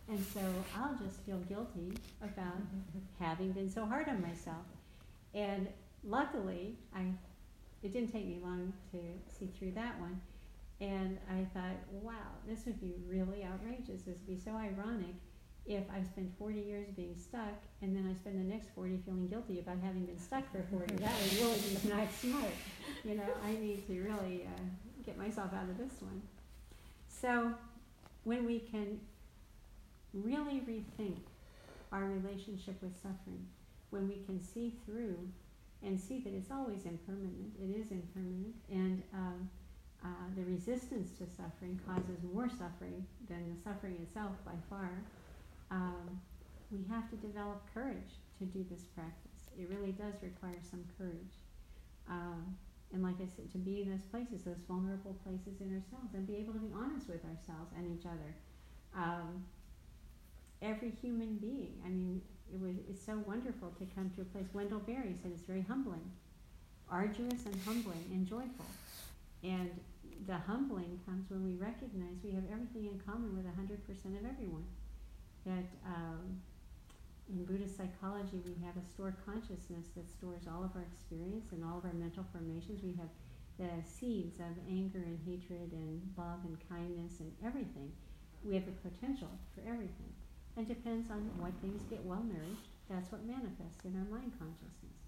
And 0.09 0.25
so 0.33 0.41
I'll 0.75 0.97
just 0.97 1.21
feel 1.27 1.39
guilty 1.49 1.93
about 2.23 2.57
having 3.21 3.53
been 3.53 3.71
so 3.71 3.85
hard 3.85 4.09
on 4.09 4.23
myself. 4.23 4.65
And 5.35 5.69
luckily, 6.03 6.77
I 6.97 7.03
it 7.83 7.93
didn't 7.93 8.11
take 8.11 8.27
me 8.27 8.41
long 8.43 8.73
to 8.93 8.99
see 9.39 9.51
through 9.59 9.73
that 9.73 10.01
one. 10.01 10.21
And 10.81 11.19
I 11.31 11.45
thought, 11.55 11.77
wow, 11.91 12.13
this 12.49 12.65
would 12.67 12.81
be 12.81 12.95
really 13.07 13.45
outrageous. 13.45 14.03
This 14.03 14.19
would 14.19 14.27
be 14.27 14.39
so 14.39 14.53
ironic 14.53 15.15
if 15.69 15.85
I 15.95 16.03
spend 16.03 16.33
40 16.39 16.61
years 16.61 16.89
being 16.97 17.15
stuck 17.15 17.63
and 17.83 17.95
then 17.95 18.09
I 18.11 18.19
spend 18.19 18.41
the 18.41 18.53
next 18.53 18.69
40 18.75 19.03
feeling 19.05 19.29
guilty 19.29 19.61
about 19.61 19.77
having 19.83 20.07
been 20.07 20.19
stuck 20.19 20.51
for 20.51 20.63
40. 20.71 20.95
that 20.97 21.13
would 21.13 21.33
really 21.39 21.59
be 21.61 21.89
not 21.95 22.11
smart. 22.13 22.53
You 23.05 23.17
know, 23.17 23.29
I 23.45 23.53
need 23.53 23.87
to 23.87 24.01
really 24.01 24.47
uh, 24.47 24.63
get 25.05 25.19
myself 25.19 25.53
out 25.53 25.69
of 25.69 25.77
this 25.77 26.01
one. 26.01 26.23
So 27.07 27.53
when 28.25 28.47
we 28.47 28.61
can 28.61 28.99
really 30.15 30.63
rethink 30.67 31.19
our 31.93 32.05
relationship 32.05 32.81
with 32.81 32.97
suffering, 33.03 33.47
when 33.91 34.09
we 34.09 34.23
can 34.25 34.43
see 34.43 34.75
through 34.87 35.19
and 35.83 36.01
see 36.01 36.19
that 36.21 36.33
it's 36.33 36.51
always 36.51 36.87
impermanent, 36.87 37.53
it 37.61 37.79
is 37.79 37.91
impermanent, 37.91 38.55
and 38.71 39.03
um, 39.13 39.51
uh, 40.05 40.09
the 40.35 40.45
resistance 40.45 41.11
to 41.19 41.25
suffering 41.37 41.79
causes 41.87 42.23
more 42.33 42.49
suffering 42.49 43.05
than 43.29 43.55
the 43.55 43.63
suffering 43.63 43.97
itself 44.03 44.33
by 44.45 44.53
far 44.71 44.91
um, 45.71 46.21
we 46.71 46.85
have 46.91 47.09
to 47.11 47.17
develop 47.17 47.63
courage 47.73 48.21
to 48.39 48.45
do 48.45 48.65
this 48.71 48.85
practice. 48.95 49.51
It 49.59 49.69
really 49.71 49.93
does 49.93 50.15
require 50.23 50.61
some 50.63 50.85
courage. 50.97 51.35
Um, 52.09 52.57
and 52.93 53.03
like 53.03 53.17
I 53.21 53.29
said, 53.29 53.51
to 53.53 53.59
be 53.59 53.83
in 53.83 53.91
those 53.91 54.05
places, 54.11 54.45
those 54.45 54.63
vulnerable 54.67 55.17
places 55.25 55.61
in 55.61 55.69
ourselves, 55.77 56.15
and 56.15 56.27
be 56.27 56.37
able 56.37 56.55
to 56.55 56.61
be 56.61 56.73
honest 56.73 57.09
with 57.09 57.21
ourselves 57.25 57.73
and 57.77 57.85
each 57.85 58.07
other. 58.07 58.33
Um, 58.97 59.45
every 60.63 60.91
human 60.91 61.37
being, 61.37 61.77
I 61.85 61.89
mean, 61.89 62.23
it 62.53 62.61
was, 62.61 62.77
it's 62.89 63.05
so 63.05 63.21
wonderful 63.27 63.75
to 63.79 63.85
come 63.95 64.11
to 64.17 64.23
a 64.23 64.25
place. 64.25 64.47
Wendell 64.55 64.81
Berry 64.81 65.15
said 65.21 65.33
it's 65.35 65.45
very 65.45 65.61
humbling, 65.69 66.11
arduous 66.91 67.45
and 67.45 67.57
humbling 67.67 68.09
and 68.11 68.27
joyful. 68.27 68.65
And 69.45 69.71
the 70.27 70.37
humbling 70.37 70.99
comes 71.05 71.29
when 71.29 71.45
we 71.45 71.55
recognize 71.61 72.17
we 72.25 72.33
have 72.33 72.45
everything 72.51 72.89
in 72.89 73.01
common 73.05 73.37
with 73.37 73.45
100% 73.45 73.85
of 74.17 74.25
everyone 74.25 74.65
that 75.45 75.69
um, 75.87 76.41
in 77.29 77.45
Buddhist 77.45 77.77
psychology 77.77 78.41
we 78.45 78.57
have 78.65 78.77
a 78.77 78.85
stored 78.85 79.17
consciousness 79.25 79.93
that 79.97 80.09
stores 80.09 80.49
all 80.49 80.65
of 80.65 80.75
our 80.75 80.87
experience 80.89 81.53
and 81.53 81.65
all 81.65 81.79
of 81.79 81.85
our 81.85 81.93
mental 81.93 82.25
formations. 82.33 82.83
We 82.83 82.97
have 82.97 83.13
the 83.59 83.83
seeds 83.85 84.39
of 84.41 84.55
anger 84.69 85.03
and 85.03 85.19
hatred 85.27 85.73
and 85.73 86.01
love 86.17 86.41
and 86.45 86.57
kindness 86.69 87.21
and 87.21 87.33
everything. 87.45 87.93
We 88.45 88.55
have 88.55 88.67
the 88.67 88.77
potential 88.89 89.29
for 89.55 89.61
everything. 89.67 90.15
And 90.57 90.67
depends 90.67 91.11
on 91.11 91.31
what 91.39 91.53
things 91.61 91.83
get 91.91 92.03
well 92.05 92.23
nourished, 92.23 92.67
that's 92.91 93.13
what 93.13 93.27
manifests 93.27 93.85
in 93.85 93.95
our 93.95 94.09
mind 94.11 94.33
consciousness. 94.39 94.99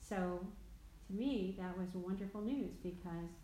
So 0.00 0.40
to 1.08 1.12
me, 1.12 1.56
that 1.58 1.76
was 1.76 1.88
wonderful 1.94 2.40
news 2.40 2.76
because 2.82 3.34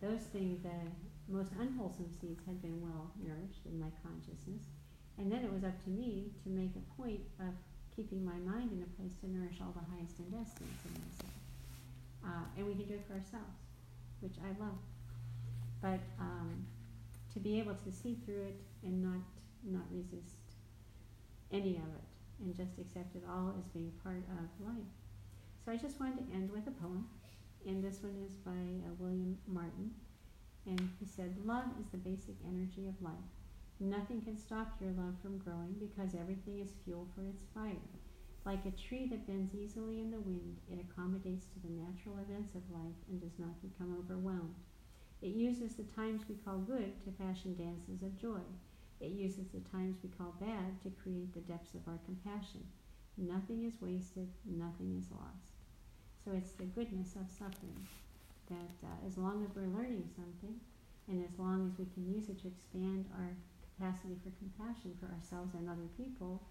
those 0.00 0.28
things, 0.32 0.62
the 0.62 0.86
most 1.28 1.52
unwholesome 1.58 2.10
seeds 2.20 2.42
had 2.46 2.60
been 2.62 2.80
well 2.80 3.10
nourished 3.22 3.64
in 3.66 3.78
my 3.80 3.90
consciousness 4.02 4.68
and 5.20 5.30
then 5.30 5.44
it 5.44 5.52
was 5.52 5.62
up 5.64 5.76
to 5.84 5.90
me 5.90 6.32
to 6.42 6.48
make 6.48 6.72
a 6.74 6.84
point 6.96 7.20
of 7.40 7.52
keeping 7.94 8.24
my 8.24 8.40
mind 8.40 8.72
in 8.72 8.80
a 8.80 8.90
place 8.96 9.12
to 9.20 9.28
nourish 9.28 9.60
all 9.60 9.72
the 9.76 9.84
highest 9.92 10.18
and 10.18 10.32
best 10.32 10.56
things 10.56 10.80
in 10.88 10.96
myself. 10.96 11.36
Uh, 12.24 12.44
and 12.56 12.66
we 12.66 12.72
can 12.72 12.88
do 12.88 12.94
it 12.94 13.04
for 13.06 13.12
ourselves, 13.20 13.60
which 14.20 14.40
I 14.40 14.48
love. 14.56 14.80
But 15.82 16.00
um, 16.18 16.64
to 17.34 17.38
be 17.38 17.58
able 17.58 17.74
to 17.74 17.92
see 17.92 18.16
through 18.24 18.48
it 18.48 18.60
and 18.82 19.02
not 19.02 19.20
not 19.62 19.84
resist 19.92 20.40
any 21.52 21.76
of 21.76 21.84
it, 21.84 22.08
and 22.40 22.56
just 22.56 22.78
accept 22.80 23.14
it 23.14 23.22
all 23.28 23.52
as 23.58 23.68
being 23.68 23.92
part 24.02 24.24
of 24.40 24.66
life. 24.66 24.88
So 25.62 25.70
I 25.70 25.76
just 25.76 26.00
wanted 26.00 26.16
to 26.16 26.34
end 26.34 26.50
with 26.50 26.66
a 26.66 26.70
poem, 26.70 27.06
and 27.66 27.84
this 27.84 28.02
one 28.02 28.16
is 28.24 28.32
by 28.36 28.56
uh, 28.88 28.94
William 28.98 29.36
Martin, 29.46 29.90
and 30.64 30.80
he 30.98 31.04
said, 31.04 31.36
"Love 31.44 31.68
is 31.78 31.88
the 31.92 31.98
basic 31.98 32.36
energy 32.48 32.88
of 32.88 32.96
life." 33.02 33.39
Nothing 33.80 34.20
can 34.20 34.36
stop 34.36 34.76
your 34.78 34.92
love 34.92 35.16
from 35.22 35.38
growing 35.38 35.74
because 35.80 36.14
everything 36.14 36.60
is 36.60 36.76
fuel 36.84 37.08
for 37.14 37.24
its 37.24 37.44
fire. 37.54 37.88
Like 38.44 38.66
a 38.66 38.76
tree 38.76 39.08
that 39.08 39.26
bends 39.26 39.54
easily 39.54 40.00
in 40.00 40.10
the 40.10 40.20
wind, 40.20 40.58
it 40.70 40.78
accommodates 40.84 41.46
to 41.46 41.60
the 41.64 41.72
natural 41.72 42.18
events 42.20 42.54
of 42.54 42.70
life 42.70 43.00
and 43.08 43.18
does 43.18 43.38
not 43.38 43.56
become 43.62 43.96
overwhelmed. 43.96 44.54
It 45.22 45.32
uses 45.32 45.74
the 45.76 45.88
times 45.96 46.28
we 46.28 46.34
call 46.44 46.58
good 46.58 47.00
to 47.04 47.12
fashion 47.12 47.56
dances 47.56 48.02
of 48.02 48.20
joy. 48.20 48.44
It 49.00 49.12
uses 49.12 49.48
the 49.48 49.64
times 49.72 49.96
we 50.02 50.10
call 50.10 50.34
bad 50.38 50.76
to 50.82 50.92
create 51.02 51.32
the 51.32 51.40
depths 51.40 51.72
of 51.72 51.88
our 51.88 52.00
compassion. 52.04 52.68
Nothing 53.16 53.64
is 53.64 53.80
wasted, 53.80 54.28
nothing 54.44 54.92
is 55.00 55.08
lost. 55.10 55.56
So 56.22 56.32
it's 56.36 56.52
the 56.52 56.68
goodness 56.68 57.16
of 57.16 57.32
suffering 57.32 57.88
that 58.48 58.76
uh, 58.84 59.06
as 59.06 59.16
long 59.16 59.42
as 59.42 59.56
we're 59.56 59.72
learning 59.72 60.04
something, 60.14 60.60
and 61.08 61.24
as 61.24 61.38
long 61.38 61.66
as 61.66 61.78
we 61.78 61.86
can 61.94 62.06
use 62.06 62.28
it 62.28 62.40
to 62.42 62.48
expand 62.48 63.06
our 63.16 63.32
capacity 63.80 64.16
for 64.22 64.30
compassion 64.36 64.92
for 65.00 65.06
ourselves 65.06 65.54
and 65.54 65.68
other 65.68 65.88
people, 65.96 66.42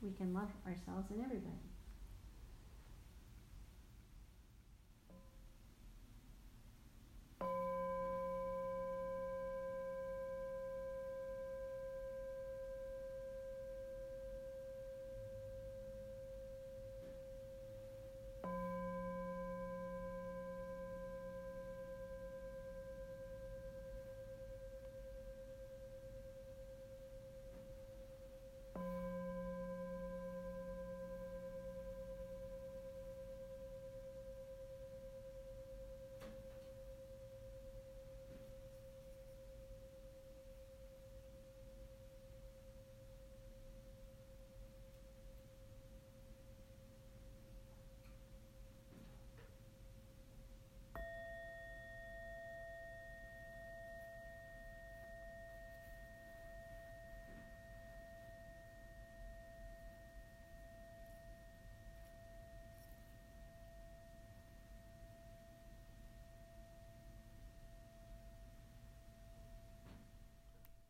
we 0.00 0.12
can 0.12 0.32
love 0.32 0.50
ourselves 0.64 1.10
and 1.10 1.20
everybody. 1.24 1.66
you 7.40 7.75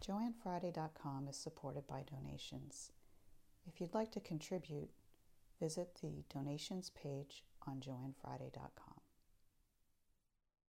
JoanneFriday.com 0.09 1.27
is 1.29 1.37
supported 1.37 1.87
by 1.89 2.03
donations. 2.03 2.93
If 3.67 3.81
you'd 3.81 3.95
like 3.95 4.13
to 4.13 4.21
contribute, 4.21 4.91
visit 5.61 5.99
the 6.01 6.23
donations 6.33 6.91
page 6.91 7.45
on 7.67 7.81
JoanneFriday.com. 7.81 8.96